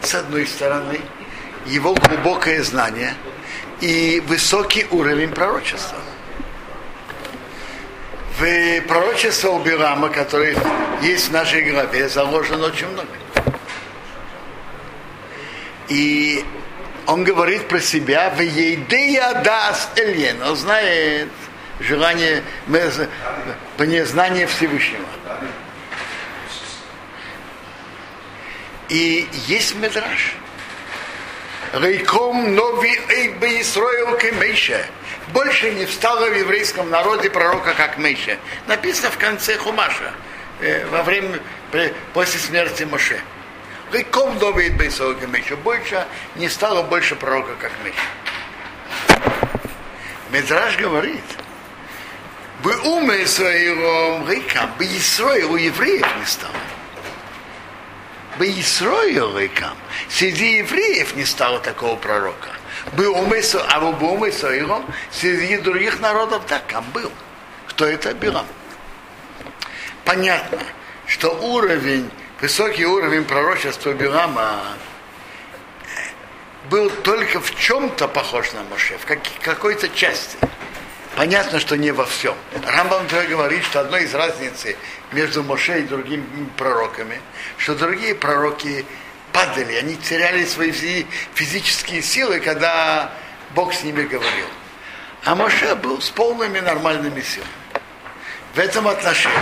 С 0.00 0.14
одной 0.14 0.46
стороны, 0.46 1.00
его 1.66 1.94
глубокое 1.94 2.62
знание 2.62 3.14
и 3.80 4.22
высокий 4.26 4.86
уровень 4.90 5.30
пророчества. 5.30 5.98
В 8.38 8.80
пророчестве 8.82 9.50
Убирама, 9.50 10.08
который 10.08 10.56
есть 11.02 11.28
в 11.28 11.32
нашей 11.32 11.62
главе, 11.70 12.08
заложено 12.08 12.66
очень 12.66 12.88
много. 12.88 13.08
И 15.88 16.44
он 17.06 17.24
говорит 17.24 17.68
про 17.68 17.80
себя, 17.80 18.30
в 18.30 18.40
Ейдея 18.40 19.42
дас 19.42 19.90
Эльен, 19.96 20.42
он 20.42 20.56
знает 20.56 21.30
желание, 21.80 22.42
незнание 23.78 24.46
Всевышнего. 24.46 25.06
И 28.88 29.28
есть 29.46 29.74
медраж– 29.76 30.34
Рейком 31.72 32.54
нови 32.54 33.00
эйбе 33.08 33.60
Исроил 33.60 34.18
Мейше. 34.38 34.86
Больше 35.28 35.72
не 35.72 35.84
встало 35.84 36.26
в 36.30 36.36
еврейском 36.36 36.88
народе 36.90 37.28
пророка, 37.28 37.74
как 37.74 37.98
Мейше. 37.98 38.38
Написано 38.66 39.10
в 39.10 39.18
конце 39.18 39.56
Хумаша, 39.58 40.12
э, 40.60 40.86
во 40.86 41.02
время, 41.02 41.40
после 42.14 42.38
смерти 42.38 42.84
Моше. 42.84 43.20
Рейком 43.92 44.38
нови 44.38 44.64
эйбе 44.64 44.88
Исроил 44.88 45.18
Мейше. 45.26 45.56
Больше 45.56 46.06
не 46.36 46.48
стало 46.48 46.82
больше 46.82 47.16
пророка, 47.16 47.54
как 47.60 47.72
Мейше. 47.82 47.98
Медраж 50.30 50.76
говорит, 50.76 51.24
бы 52.62 52.76
уме 52.76 53.24
Исраилом 53.24 54.28
Рейкам, 54.28 54.70
бы 54.78 54.84
Исраил 54.84 55.52
у 55.52 55.56
евреев 55.56 56.06
не 56.18 56.26
стало. 56.26 56.54
Бы 58.38 58.50
Исраил 58.60 59.38
Рейкам 59.38 59.76
среди 60.10 60.58
евреев 60.58 61.16
не 61.16 61.24
стало 61.24 61.58
такого 61.58 61.96
пророка. 61.96 62.50
Был 62.92 63.16
умысел, 63.16 63.62
а 63.68 63.80
был 63.80 64.12
умысел 64.12 64.50
Иром, 64.50 64.84
среди 65.10 65.56
других 65.56 66.00
народов, 66.00 66.42
да, 66.46 66.58
там 66.58 66.84
был. 66.92 67.10
Кто 67.68 67.86
это 67.86 68.12
Бирам? 68.12 68.46
Понятно, 70.04 70.60
что 71.06 71.30
уровень, 71.30 72.10
высокий 72.40 72.84
уровень 72.84 73.24
пророчества 73.24 73.92
Бирама 73.92 74.60
был 76.70 76.90
только 76.90 77.40
в 77.40 77.54
чем-то 77.54 78.06
похож 78.06 78.52
на 78.52 78.62
Моше, 78.64 78.98
в 78.98 79.40
какой-то 79.42 79.88
части. 79.88 80.36
Понятно, 81.16 81.58
что 81.60 81.78
не 81.78 81.92
во 81.92 82.04
всем. 82.04 82.34
Рамбам 82.66 83.06
говорит, 83.08 83.64
что 83.64 83.80
одной 83.80 84.04
из 84.04 84.14
разниц 84.14 84.66
между 85.12 85.42
Моше 85.42 85.80
и 85.80 85.84
другими 85.84 86.26
пророками, 86.58 87.22
что 87.56 87.74
другие 87.74 88.14
пророки 88.14 88.84
падали, 89.32 89.76
они 89.76 89.96
теряли 89.96 90.44
свои 90.44 90.72
физические 91.34 92.02
силы, 92.02 92.38
когда 92.40 93.10
Бог 93.54 93.72
с 93.72 93.82
ними 93.82 94.02
говорил. 94.02 94.46
А 95.24 95.34
Моше 95.34 95.74
был 95.74 96.02
с 96.02 96.10
полными 96.10 96.60
нормальными 96.60 97.22
силами. 97.22 97.50
В 98.54 98.58
этом 98.58 98.86
отношении 98.86 99.36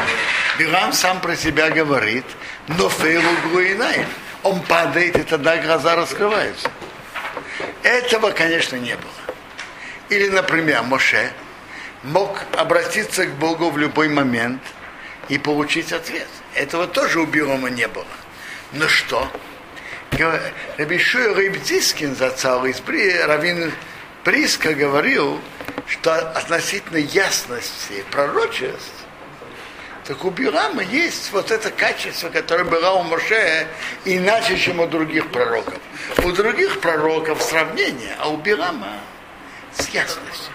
Бирам 0.59 0.93
сам 0.93 1.21
про 1.21 1.35
себя 1.35 1.71
говорит, 1.71 2.25
но 2.69 2.89
фейлу 2.89 3.31
груинаев. 3.51 4.07
Он 4.45 4.61
падает, 4.63 5.17
и 5.17 5.23
тогда 5.23 5.57
глаза 5.57 5.97
раскрываются. 5.97 6.71
Этого, 7.83 8.31
конечно, 8.31 8.77
не 8.77 8.95
было. 8.95 9.37
Или, 10.09 10.29
например, 10.29 10.83
Моше 10.83 11.33
мог 12.05 12.39
обратиться 12.57 13.27
к 13.27 13.35
Богу 13.35 13.71
в 13.71 13.79
любой 13.79 14.09
момент 14.09 14.63
и 15.29 15.39
получить 15.39 15.93
ответ. 15.93 16.29
Этого 16.55 16.87
тоже 16.87 17.21
у 17.21 17.27
Бирома 17.27 17.71
не 17.71 17.89
было. 17.89 18.07
Но 18.73 18.89
что? 18.89 19.29
Рабишуя 20.79 21.35
Рыбдискин 21.35 22.15
зацал 22.15 22.65
из 22.67 22.81
Равин 23.27 23.73
Приска 24.23 24.75
говорил, 24.75 25.41
что 25.87 26.15
относительно 26.15 26.99
ясности 26.99 28.05
пророчеств, 28.11 28.93
так 30.05 30.25
у 30.25 30.31
Бирама 30.31 30.83
есть 30.83 31.33
вот 31.33 31.51
это 31.51 31.71
качество, 31.71 32.29
которое 32.29 32.65
было 32.65 32.91
у 32.93 33.03
Моше 33.03 33.67
иначе, 34.05 34.57
чем 34.57 34.81
у 34.81 34.87
других 34.87 35.31
пророков. 35.31 35.79
У 36.25 36.33
других 36.33 36.81
пророков 36.81 37.43
сравнение, 37.43 38.15
а 38.19 38.29
у 38.29 38.37
Бирама 38.37 38.99
с 39.75 39.89
ясностью. 39.89 40.53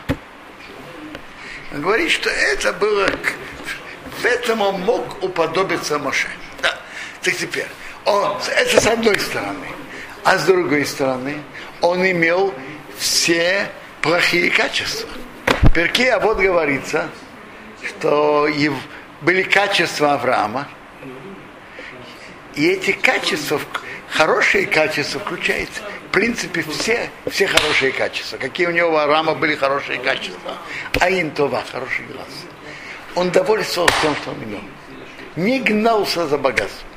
Он 1.71 1.81
говорит, 1.81 2.11
что 2.11 2.29
это 2.29 2.73
было, 2.73 3.07
в 4.21 4.25
этом 4.25 4.61
он 4.61 4.81
мог 4.81 5.23
уподобиться 5.23 5.99
Моше. 5.99 6.27
Да. 6.61 6.77
Так 7.21 7.35
теперь, 7.35 7.67
он, 8.05 8.37
это 8.55 8.81
с 8.81 8.87
одной 8.87 9.19
стороны. 9.19 9.67
А 10.23 10.37
с 10.37 10.45
другой 10.45 10.85
стороны, 10.85 11.41
он 11.81 12.05
имел 12.09 12.53
все 12.97 13.69
плохие 14.01 14.49
качества. 14.49 15.09
Перке, 15.73 16.11
а 16.11 16.19
вот 16.19 16.37
говорится, 16.37 17.09
что 17.87 18.47
его, 18.47 18.77
были 19.21 19.43
качества 19.43 20.13
Авраама, 20.13 20.67
и 22.55 22.67
эти 22.67 22.91
качества, 22.91 23.61
хорошие 24.09 24.65
качества 24.65 25.19
включаются. 25.19 25.81
В 26.09 26.11
принципе, 26.11 26.63
все, 26.63 27.11
все 27.29 27.45
хорошие 27.45 27.91
качества. 27.91 28.37
Какие 28.37 28.65
у 28.65 28.71
него 28.71 28.89
у 28.89 28.97
Авраама 28.97 29.35
были 29.35 29.55
хорошие 29.55 29.99
качества. 29.99 30.57
Аин 30.99 31.29
Това, 31.29 31.63
хороший 31.71 32.03
глаз. 32.05 32.27
Он 33.13 33.29
довольствовался 33.29 33.93
тем, 34.01 34.15
что 34.15 34.31
он 34.31 34.43
имел. 34.43 34.61
Не 35.35 35.59
гнался 35.59 36.27
за 36.27 36.39
богатством. 36.39 36.89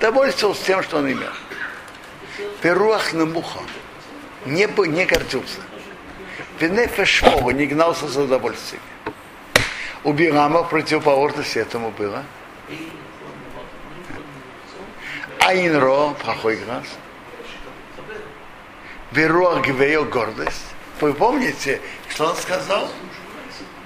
Довольствовался 0.00 0.64
тем, 0.64 0.84
что 0.84 0.98
он 0.98 1.10
имел. 1.10 1.32
Перуах 2.62 3.12
на 3.12 3.26
муха. 3.26 3.58
Не, 4.46 4.68
не 4.86 5.04
гордился. 5.04 5.60
Венефеш 6.60 7.22
не 7.54 7.66
гнался 7.66 8.06
за 8.06 8.22
удовольствием. 8.22 8.82
У 10.04 10.12
Бирама 10.12 10.62
противоположность 10.62 11.56
этому 11.56 11.90
было. 11.90 12.22
Айнро, 15.40 16.14
плохой 16.22 16.54
глаз. 16.56 16.84
Веруах 19.12 19.64
Гвейл, 19.66 20.04
гордость. 20.04 20.66
Вы 21.00 21.14
помните, 21.14 21.80
что 22.10 22.26
он 22.26 22.36
сказал? 22.36 22.90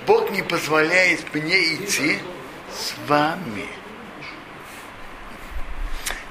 Бог 0.06 0.30
не 0.30 0.42
позволяет 0.42 1.32
мне 1.32 1.74
идти 1.74 2.18
с 2.74 2.94
вами. 3.06 3.68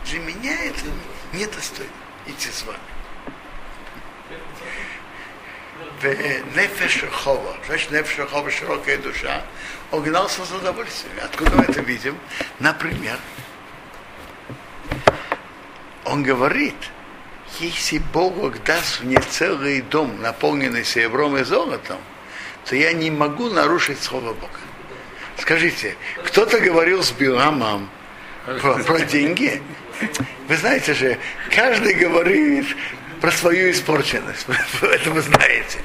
Для 0.06 0.19
меня 0.19 0.65
это 0.65 0.82
недостойно 1.32 1.89
идти 2.27 2.49
с 2.49 2.63
вами. 2.63 2.80
Нефеш 6.56 7.06
Хова, 7.12 7.56
значит, 7.67 7.91
Нефеш 7.91 8.27
Хова, 8.27 8.49
широкая 8.49 8.97
душа, 8.97 9.43
он 9.91 10.04
гнался 10.04 10.43
за 10.45 10.58
удовольствием. 10.58 11.15
Откуда 11.23 11.51
мы 11.56 11.63
это 11.63 11.82
видим? 11.82 12.17
Например, 12.60 13.17
он 16.04 16.23
говорит, 16.23 16.75
если 17.59 17.99
Бог 18.13 18.63
даст 18.63 19.01
мне 19.01 19.19
целый 19.19 19.81
дом, 19.81 20.21
наполненный 20.21 20.83
серебром 20.83 21.37
и 21.37 21.43
золотом, 21.43 21.99
то 22.65 22.75
я 22.75 22.93
не 22.93 23.11
могу 23.11 23.49
нарушить 23.49 24.01
слово 24.01 24.33
Бога. 24.33 24.59
Скажите, 25.37 25.95
кто-то 26.23 26.59
говорил 26.59 27.03
с 27.03 27.11
Биламом 27.11 27.89
про, 28.61 28.75
про 28.83 28.99
деньги? 29.01 29.61
Вы 30.47 30.57
знаете 30.57 30.93
же, 30.93 31.17
каждый 31.53 31.93
говорит 31.93 32.67
про 33.19 33.31
свою 33.31 33.71
испорченность. 33.71 34.47
Это 34.81 35.11
вы 35.11 35.21
знаете. 35.21 35.79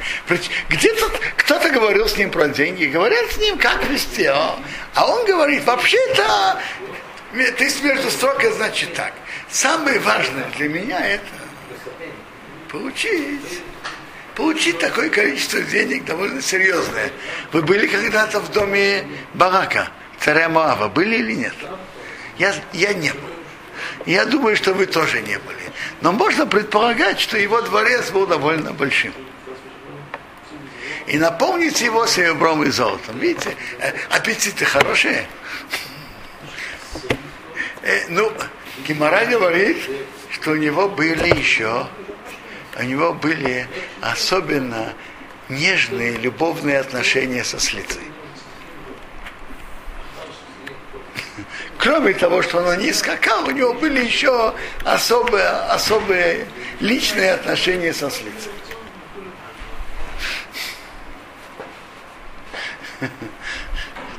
Где-то 0.69 1.11
кто-то 1.37 1.71
говорил 1.71 2.09
с 2.09 2.17
ним 2.17 2.31
про 2.31 2.49
деньги, 2.49 2.87
говорят 2.87 3.31
с 3.31 3.39
ним, 3.39 3.59
как 3.59 3.85
вести. 3.89 4.25
А, 4.25 4.59
а 4.95 5.07
он 5.07 5.27
говорит, 5.27 5.65
вообще-то 5.65 6.61
ты 7.33 7.71
между 7.83 8.11
строкой, 8.11 8.53
значит 8.53 8.95
так. 8.95 9.13
Самое 9.51 10.01
важное 10.01 10.47
для 10.57 10.69
меня 10.69 10.99
это 11.07 11.46
получить. 12.77 13.63
Получить 14.35 14.79
такое 14.79 15.09
количество 15.09 15.61
денег 15.63 16.05
довольно 16.05 16.43
серьезное. 16.43 17.11
Вы 17.53 17.63
были 17.63 17.87
когда-то 17.87 18.41
в 18.41 18.53
доме 18.53 19.07
Барака, 19.33 19.89
царя 20.21 20.49
Моава, 20.51 20.89
были 20.89 21.17
или 21.17 21.33
нет? 21.33 21.55
Я, 22.39 22.55
я 22.75 22.93
не 22.93 23.11
был. 23.11 23.31
Я 24.05 24.27
думаю, 24.27 24.57
что 24.57 24.75
вы 24.75 24.87
тоже 24.87 25.23
не 25.23 25.39
были. 25.39 25.73
Но 26.03 26.13
можно 26.13 26.47
предполагать, 26.47 27.19
что 27.19 27.39
его 27.39 27.63
дворец 27.63 28.11
был 28.11 28.27
довольно 28.27 28.73
большим. 28.73 29.15
И 31.07 31.17
наполнить 31.19 31.81
его 31.81 32.07
серебром 32.07 32.63
и 32.65 32.71
золотом. 32.71 33.19
Видите, 33.19 33.57
э, 33.79 33.93
аппетиты 34.11 34.65
хорошие. 34.65 35.27
Э, 37.83 38.07
ну, 38.09 38.31
Гимара 38.87 39.25
говорит, 39.25 39.79
что 40.31 40.51
у 40.51 40.57
него 40.57 40.89
были 40.89 41.39
еще, 41.39 41.87
у 42.79 42.83
него 42.83 43.15
были 43.15 43.69
особенно 44.01 44.93
нежные 45.49 46.13
любовные 46.13 46.79
отношения 46.79 47.45
со 47.45 47.59
слицей. 47.59 48.03
Кроме 51.79 52.15
того, 52.15 52.43
что 52.43 52.59
он 52.59 52.79
не 52.79 52.93
скакал, 52.93 53.47
у 53.47 53.51
него 53.51 53.73
были 53.75 54.05
еще 54.05 54.55
особые, 54.85 55.47
особые 55.47 56.47
личные 56.81 57.33
отношения 57.33 57.93
со 57.93 58.11
слицей. 58.11 58.53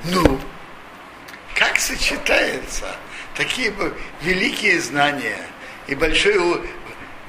Ну, 0.06 0.40
как 1.56 1.78
сочетается 1.80 2.96
такие 3.36 3.74
великие 4.22 4.80
знания 4.80 5.40
и 5.88 5.96
большой 5.96 6.62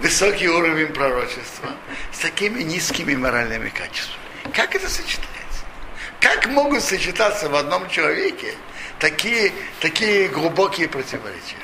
высокий 0.00 0.48
уровень 0.48 0.92
пророчества 0.92 1.70
с 2.12 2.18
такими 2.18 2.62
низкими 2.62 3.14
моральными 3.14 3.68
качествами? 3.68 4.18
Как 4.54 4.74
это 4.74 4.88
сочетается? 4.88 5.64
Как 6.20 6.46
могут 6.46 6.82
сочетаться 6.82 7.48
в 7.48 7.54
одном 7.54 7.88
человеке 7.88 8.54
такие, 8.98 9.52
такие 9.80 10.28
глубокие 10.28 10.88
противоречия. 10.88 11.56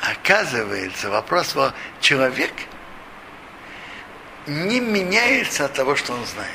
Оказывается, 0.00 1.10
вопрос 1.10 1.54
во 1.54 1.74
человек 2.00 2.52
не 4.46 4.80
меняется 4.80 5.66
от 5.66 5.74
того, 5.74 5.94
что 5.94 6.12
он 6.12 6.24
знает. 6.26 6.50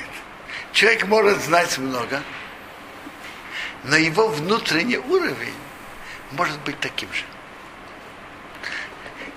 Человек 0.72 1.06
может 1.06 1.42
знать 1.42 1.78
много, 1.78 2.22
но 3.84 3.96
его 3.96 4.28
внутренний 4.28 4.98
уровень 4.98 5.54
может 6.32 6.58
быть 6.60 6.78
таким 6.80 7.12
же. 7.12 7.24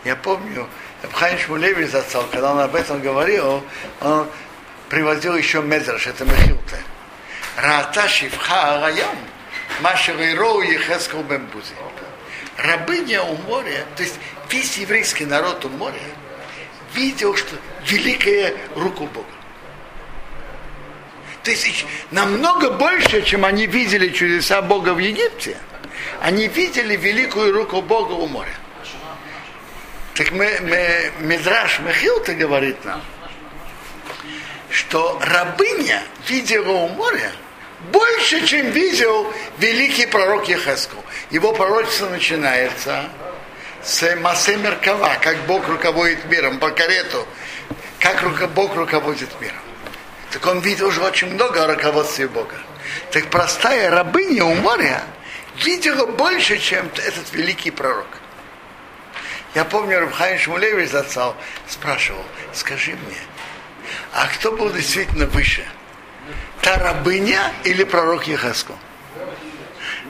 Я 0.03 0.15
помню, 0.15 0.67
Абхайм 1.03 1.37
Шмулевич 1.37 1.89
зацал, 1.89 2.25
когда 2.31 2.53
он 2.53 2.59
об 2.59 2.75
этом 2.75 3.01
говорил, 3.01 3.63
он 3.99 4.27
приводил 4.89 5.35
еще 5.35 5.61
Медраш, 5.61 6.07
это 6.07 6.25
Мехилте. 6.25 6.77
Раата 7.55 8.07
шифха 8.07 8.77
араям, 8.77 9.15
машер 9.81 10.19
и 10.19 10.33
роу 10.33 10.61
ехескал 10.61 11.21
бембузи. 11.23 11.73
Рабыня 12.57 13.23
у 13.23 13.35
моря, 13.43 13.85
то 13.95 14.03
есть 14.03 14.19
весь 14.49 14.77
еврейский 14.77 15.25
народ 15.25 15.63
у 15.65 15.69
моря, 15.69 15.99
видел, 16.93 17.35
что 17.35 17.55
великая 17.85 18.55
руку 18.75 19.05
Бога. 19.07 19.27
То 21.43 21.51
есть 21.51 21.85
намного 22.11 22.71
больше, 22.71 23.23
чем 23.23 23.45
они 23.45 23.65
видели 23.65 24.09
чудеса 24.09 24.61
Бога 24.61 24.93
в 24.93 24.99
Египте, 24.99 25.57
они 26.21 26.47
видели 26.47 26.95
великую 26.95 27.53
руку 27.53 27.81
Бога 27.81 28.13
у 28.13 28.27
моря. 28.27 28.53
Так 30.21 30.33
мы, 30.33 30.55
мы, 30.61 31.11
Мидраш 31.21 31.79
Мехилта 31.79 32.35
говорит 32.35 32.85
нам, 32.85 33.01
что 34.69 35.19
рабыня 35.19 36.03
видела 36.27 36.73
у 36.73 36.89
моря 36.89 37.31
больше, 37.91 38.45
чем 38.45 38.69
видел 38.69 39.33
великий 39.57 40.05
пророк 40.05 40.47
Ехеску. 40.47 41.03
Его 41.31 41.53
пророчество 41.53 42.07
начинается 42.09 43.09
с 43.81 44.15
Масе 44.17 44.57
Меркава, 44.57 45.17
как 45.23 45.37
Бог 45.47 45.67
руководит 45.67 46.23
миром, 46.25 46.59
по 46.59 46.69
карету, 46.69 47.27
как 47.99 48.23
Бог 48.51 48.75
руководит 48.75 49.29
миром. 49.41 49.57
Так 50.29 50.45
он 50.45 50.59
видел 50.59 50.89
уже 50.89 51.01
очень 51.01 51.33
много 51.33 51.63
о 51.63 51.67
руководстве 51.67 52.27
Бога. 52.27 52.57
Так 53.09 53.31
простая 53.31 53.89
рабыня 53.89 54.45
у 54.45 54.53
моря 54.53 55.01
видела 55.63 56.05
больше, 56.05 56.59
чем 56.59 56.91
этот 56.95 57.33
великий 57.33 57.71
пророк. 57.71 58.20
Я 59.53 59.65
помню, 59.65 59.99
Рабхайм 59.99 60.39
Шмулевич 60.39 60.89
зацал 60.89 61.35
спрашивал, 61.67 62.23
скажи 62.53 62.91
мне, 62.91 63.17
а 64.13 64.27
кто 64.27 64.51
был 64.53 64.71
действительно 64.71 65.25
выше? 65.25 65.65
Та 66.61 66.77
рабыня 66.77 67.51
или 67.65 67.83
пророк 67.83 68.27
Ехеску? 68.27 68.77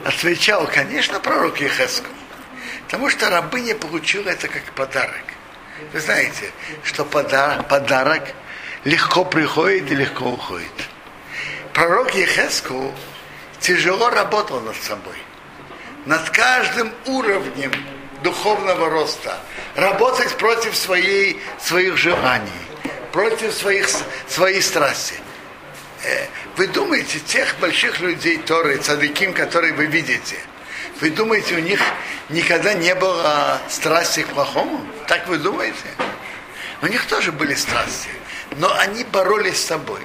Отвечал, 0.04 0.66
конечно, 0.66 1.18
пророк 1.18 1.60
Ехеску. 1.60 2.08
Потому 2.84 3.08
что 3.08 3.30
рабыня 3.30 3.74
получила 3.74 4.28
это 4.28 4.46
как 4.48 4.62
подарок. 4.74 5.24
Вы 5.92 6.00
знаете, 6.00 6.52
что 6.84 7.04
подарок, 7.04 7.66
подарок 7.68 8.28
легко 8.84 9.24
приходит 9.24 9.90
и 9.90 9.94
легко 9.94 10.26
уходит. 10.26 10.68
Пророк 11.72 12.14
Ехеску 12.14 12.94
тяжело 13.58 14.10
работал 14.10 14.60
над 14.60 14.76
собой. 14.76 15.16
Над 16.04 16.28
каждым 16.30 16.92
уровнем 17.06 17.72
духовного 18.22 18.88
роста. 18.88 19.38
Работать 19.74 20.36
против 20.36 20.76
своей, 20.76 21.40
своих 21.60 21.96
желаний, 21.96 22.50
против 23.12 23.52
своих, 23.52 23.88
своей 24.28 24.62
страсти. 24.62 25.14
Э, 26.04 26.26
вы 26.56 26.66
думаете, 26.66 27.20
тех 27.20 27.56
больших 27.60 28.00
людей 28.00 28.38
Торы, 28.38 28.78
цадыким, 28.78 29.32
которые 29.32 29.72
вы 29.72 29.86
видите, 29.86 30.36
вы 31.00 31.10
думаете, 31.10 31.56
у 31.56 31.60
них 31.60 31.80
никогда 32.28 32.74
не 32.74 32.94
было 32.94 33.60
страсти 33.68 34.22
к 34.22 34.28
плохому? 34.28 34.86
Так 35.08 35.26
вы 35.26 35.38
думаете? 35.38 35.76
У 36.80 36.86
них 36.86 37.06
тоже 37.06 37.32
были 37.32 37.54
страсти, 37.54 38.08
но 38.56 38.72
они 38.78 39.04
боролись 39.04 39.58
с 39.58 39.66
собой. 39.66 40.00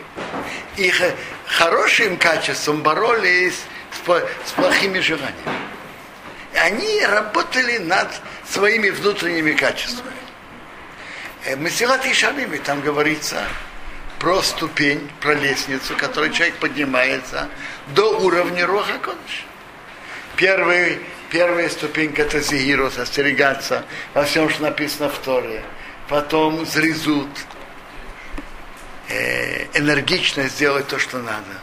Их 0.76 1.02
хорошим 1.46 2.18
качеством 2.18 2.82
боролись 2.84 3.62
с 4.46 4.52
плохими 4.52 5.00
желаниями. 5.00 5.57
Они 6.68 7.00
работали 7.06 7.78
над 7.78 8.10
своими 8.46 8.90
внутренними 8.90 9.54
качествами. 9.54 10.12
Э, 11.46 11.56
Масилат 11.56 12.06
и 12.06 12.58
там 12.58 12.82
говорится 12.82 13.42
про 14.20 14.42
ступень, 14.42 15.10
про 15.22 15.34
лестницу, 15.34 15.96
которой 15.96 16.30
человек 16.34 16.56
поднимается 16.56 17.48
до 17.96 18.20
уровня 18.20 18.68
Руха 18.68 19.00
Кодыш. 19.00 19.46
Первый, 20.36 21.00
первая 21.30 21.70
ступенька 21.70 22.24
это 22.24 22.42
зигирус, 22.42 22.98
остерегаться 22.98 23.86
во 24.14 24.26
всем, 24.26 24.50
что 24.50 24.64
написано 24.64 25.08
в 25.08 25.18
Торе. 25.20 25.64
Потом 26.10 26.66
зрезут, 26.66 27.30
э, 29.08 29.68
энергично 29.74 30.50
сделать 30.50 30.88
то, 30.90 31.00
что 31.00 31.20
надо. 31.20 31.62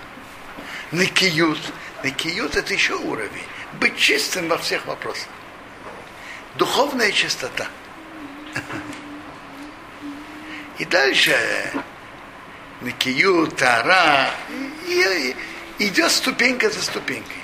Накиют. 0.92 1.60
Накиют 2.02 2.56
это 2.56 2.72
еще 2.72 2.94
уровень. 2.94 3.44
Быть 3.80 3.96
чистым 3.96 4.48
во 4.48 4.58
всех 4.58 4.86
вопросах. 4.86 5.28
Духовная 6.56 7.12
чистота. 7.12 7.66
И 10.78 10.84
дальше 10.84 11.36
Накию, 12.80 13.46
Тара, 13.48 14.30
и, 14.86 15.34
и 15.78 15.86
идет 15.86 16.10
ступенька 16.10 16.68
за 16.68 16.82
ступенькой. 16.82 17.36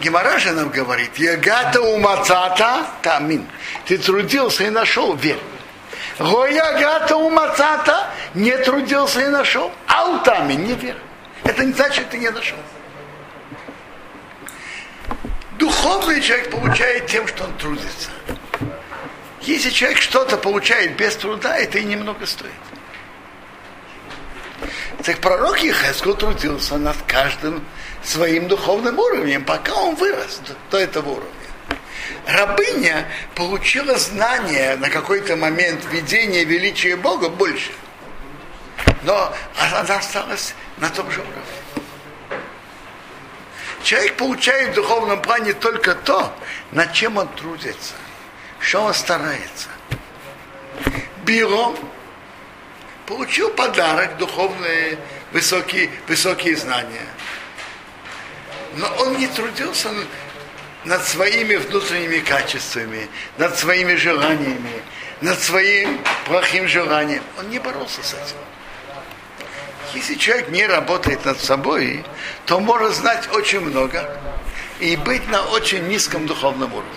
Гемора 0.00 0.38
же 0.38 0.52
нам 0.52 0.68
говорит, 0.68 1.16
Ягата 1.16 1.80
умацата 1.80 2.86
тамин. 3.02 3.46
Ты 3.86 3.96
трудился 3.98 4.64
и 4.64 4.70
нашел, 4.70 5.14
верь. 5.14 5.38
Гоягата 6.18 7.16
умацата 7.16 8.10
не 8.34 8.56
трудился 8.58 9.20
и 9.22 9.28
нашел. 9.28 9.72
Аутами, 9.86 10.54
не 10.54 10.74
верь. 10.74 10.96
Это 11.44 11.64
не 11.64 11.72
значит, 11.72 12.10
ты 12.10 12.18
не 12.18 12.30
нашел. 12.30 12.58
Духовный 15.58 16.20
человек 16.20 16.50
получает 16.50 17.06
тем, 17.06 17.26
что 17.26 17.44
он 17.44 17.56
трудится. 17.56 18.10
Если 19.42 19.70
человек 19.70 19.98
что-то 20.00 20.36
получает 20.36 20.96
без 20.96 21.16
труда, 21.16 21.56
это 21.56 21.78
и 21.78 21.84
немного 21.84 22.26
стоит. 22.26 22.52
Так 25.04 25.20
пророк 25.20 25.60
Ехескел 25.60 26.14
трудился 26.14 26.76
над 26.78 26.96
каждым 27.06 27.64
своим 28.02 28.48
духовным 28.48 28.98
уровнем, 28.98 29.44
пока 29.44 29.72
он 29.74 29.94
вырос 29.94 30.40
до 30.70 30.78
этого 30.78 31.10
уровня. 31.10 31.30
Рабыня 32.26 33.06
получила 33.34 33.96
знание 33.98 34.76
на 34.76 34.90
какой-то 34.90 35.36
момент 35.36 35.84
видения 35.92 36.44
величия 36.44 36.96
Бога 36.96 37.28
больше. 37.28 37.70
Но 39.04 39.32
она 39.72 39.96
осталась 39.96 40.54
на 40.78 40.90
том 40.90 41.10
же 41.10 41.20
уровне. 41.20 41.65
Человек 43.86 44.16
получает 44.16 44.70
в 44.70 44.74
духовном 44.74 45.22
плане 45.22 45.52
только 45.52 45.94
то, 45.94 46.36
над 46.72 46.92
чем 46.92 47.18
он 47.18 47.28
трудится, 47.28 47.94
что 48.58 48.80
он 48.80 48.92
старается. 48.92 49.68
Билом 51.24 51.76
получил 53.06 53.48
подарок, 53.50 54.16
духовные 54.18 54.98
высокие, 55.30 55.88
высокие 56.08 56.56
знания. 56.56 57.06
Но 58.74 58.88
он 58.98 59.18
не 59.18 59.28
трудился 59.28 59.88
над 60.82 61.06
своими 61.06 61.54
внутренними 61.54 62.18
качествами, 62.18 63.08
над 63.38 63.56
своими 63.56 63.94
желаниями, 63.94 64.82
над 65.20 65.40
своим 65.40 66.00
плохим 66.24 66.66
желанием. 66.66 67.22
Он 67.38 67.48
не 67.50 67.60
боролся 67.60 68.02
с 68.02 68.14
этим. 68.14 68.36
Если 69.96 70.16
человек 70.16 70.50
не 70.50 70.66
работает 70.66 71.24
над 71.24 71.40
собой, 71.40 72.04
то 72.44 72.60
может 72.60 72.94
знать 72.94 73.30
очень 73.32 73.60
много 73.60 74.20
и 74.78 74.94
быть 74.94 75.26
на 75.30 75.42
очень 75.46 75.88
низком 75.88 76.26
духовном 76.26 76.70
уровне. 76.74 76.92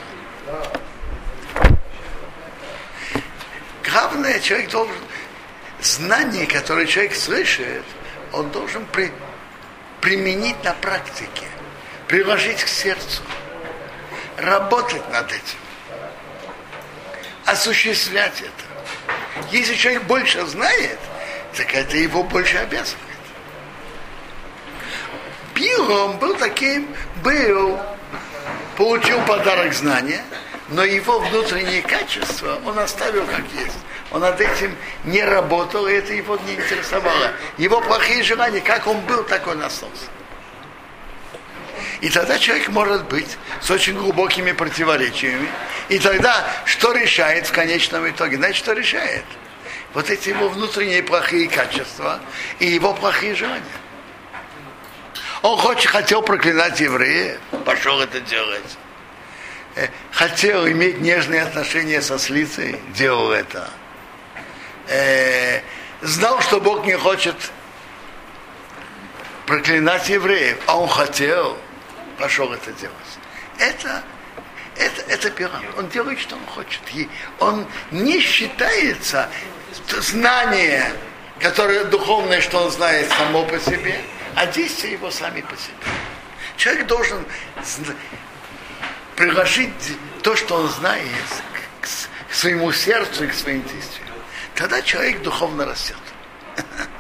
Главное, 3.90 4.38
человек 4.42 4.70
должен 4.72 4.98
знание, 5.80 6.46
которое 6.46 6.86
человек 6.88 7.16
слышит, 7.16 7.86
он 8.34 8.50
должен 8.52 8.86
при, 8.88 9.14
применить 10.02 10.62
на 10.66 10.74
практике, 10.74 11.48
приложить 12.10 12.62
к 12.62 12.68
сердцу, 12.68 13.22
работать 14.36 15.10
над 15.14 15.32
этим, 15.32 15.60
осуществлять 17.46 18.42
это. 18.42 19.48
Если 19.52 19.76
человек 19.76 20.04
больше 20.04 20.46
знает, 20.46 21.00
так 21.56 21.74
это 21.74 21.98
его 21.98 22.24
больше 22.24 22.58
обязывает. 22.58 23.06
Билом 25.56 26.18
был 26.20 26.36
таким, 26.36 26.88
был, 27.24 27.80
получил 28.78 29.20
подарок 29.22 29.74
знания, 29.74 30.24
но 30.70 30.84
его 30.84 31.20
внутренние 31.20 31.82
качества 31.82 32.60
он 32.66 32.80
оставил 32.80 33.26
как 33.26 33.44
есть. 33.60 33.78
Он 34.12 34.22
над 34.22 34.40
этим 34.40 34.76
не 35.04 35.24
работал, 35.24 35.88
и 35.88 35.94
это 35.94 36.14
его 36.14 36.38
не 36.46 36.54
интересовало. 36.54 37.32
Его 37.58 37.82
плохие 37.82 38.24
желания, 38.24 38.62
как 38.62 38.88
он 38.88 39.00
был, 39.02 39.24
такой 39.24 39.56
насос. 39.56 40.10
И 42.02 42.10
тогда 42.10 42.38
человек 42.38 42.70
может 42.70 43.06
быть 43.06 43.38
с 43.62 43.70
очень 43.70 43.96
глубокими 43.96 44.52
противоречиями. 44.52 45.50
И 45.90 46.00
тогда 46.00 46.46
что 46.66 46.92
решает 46.92 47.48
в 47.48 47.52
конечном 47.52 48.10
итоге? 48.10 48.38
Знаете, 48.38 48.58
что 48.58 48.74
решает? 48.74 49.26
Вот 49.94 50.10
эти 50.10 50.30
его 50.30 50.50
внутренние 50.50 51.02
плохие 51.04 51.50
качества 51.50 52.20
и 52.60 52.68
его 52.68 52.94
плохие 52.94 53.36
желания. 53.36 53.64
Он 55.42 55.58
хочет, 55.58 55.90
хотел 55.90 56.22
проклинать 56.22 56.80
евреев, 56.80 57.40
пошел 57.66 58.00
это 58.02 58.20
делать. 58.22 58.78
Э, 59.76 59.88
хотел 60.12 60.68
иметь 60.68 61.00
нежные 61.00 61.44
отношения 61.44 62.02
со 62.02 62.20
слицей, 62.20 62.80
делал 62.94 63.32
это 63.32 63.70
э, 64.90 65.62
знал, 66.02 66.42
что 66.42 66.60
Бог 66.60 66.86
не 66.86 66.98
хочет 66.98 67.36
проклинать 69.46 70.10
евреев, 70.10 70.58
а 70.66 70.78
он 70.78 70.90
хотел, 70.90 71.58
пошел 72.18 72.52
это 72.52 72.72
делать. 72.74 72.96
Это, 73.58 74.04
Это, 74.76 75.02
это 75.10 75.30
Билам. 75.32 75.62
Он 75.78 75.90
делает, 75.90 76.20
что 76.20 76.36
он 76.36 76.46
хочет. 76.46 76.80
И 76.94 77.10
он 77.40 77.66
не 77.92 78.20
считается 78.22 79.30
знание, 80.02 80.92
которое 81.40 81.86
духовное, 81.86 82.42
что 82.42 82.64
он 82.64 82.72
знает 82.72 83.10
само 83.10 83.46
по 83.46 83.60
себе, 83.60 84.00
а 84.36 84.46
действия 84.48 84.94
его 84.94 85.12
сами 85.12 85.42
по 85.42 85.56
себе. 85.56 85.76
Человек 86.58 86.88
должен 86.88 87.26
приложить 89.16 89.70
то, 90.24 90.36
что 90.36 90.56
он 90.56 90.70
знает, 90.70 91.06
к, 91.82 91.88
своему 92.34 92.72
сердцу 92.72 93.24
и 93.24 93.28
к 93.28 93.34
своим 93.34 93.64
действиям. 93.64 94.08
Тогда 94.56 94.82
человек 94.82 95.22
духовно 95.22 95.66
растет. 95.66 95.98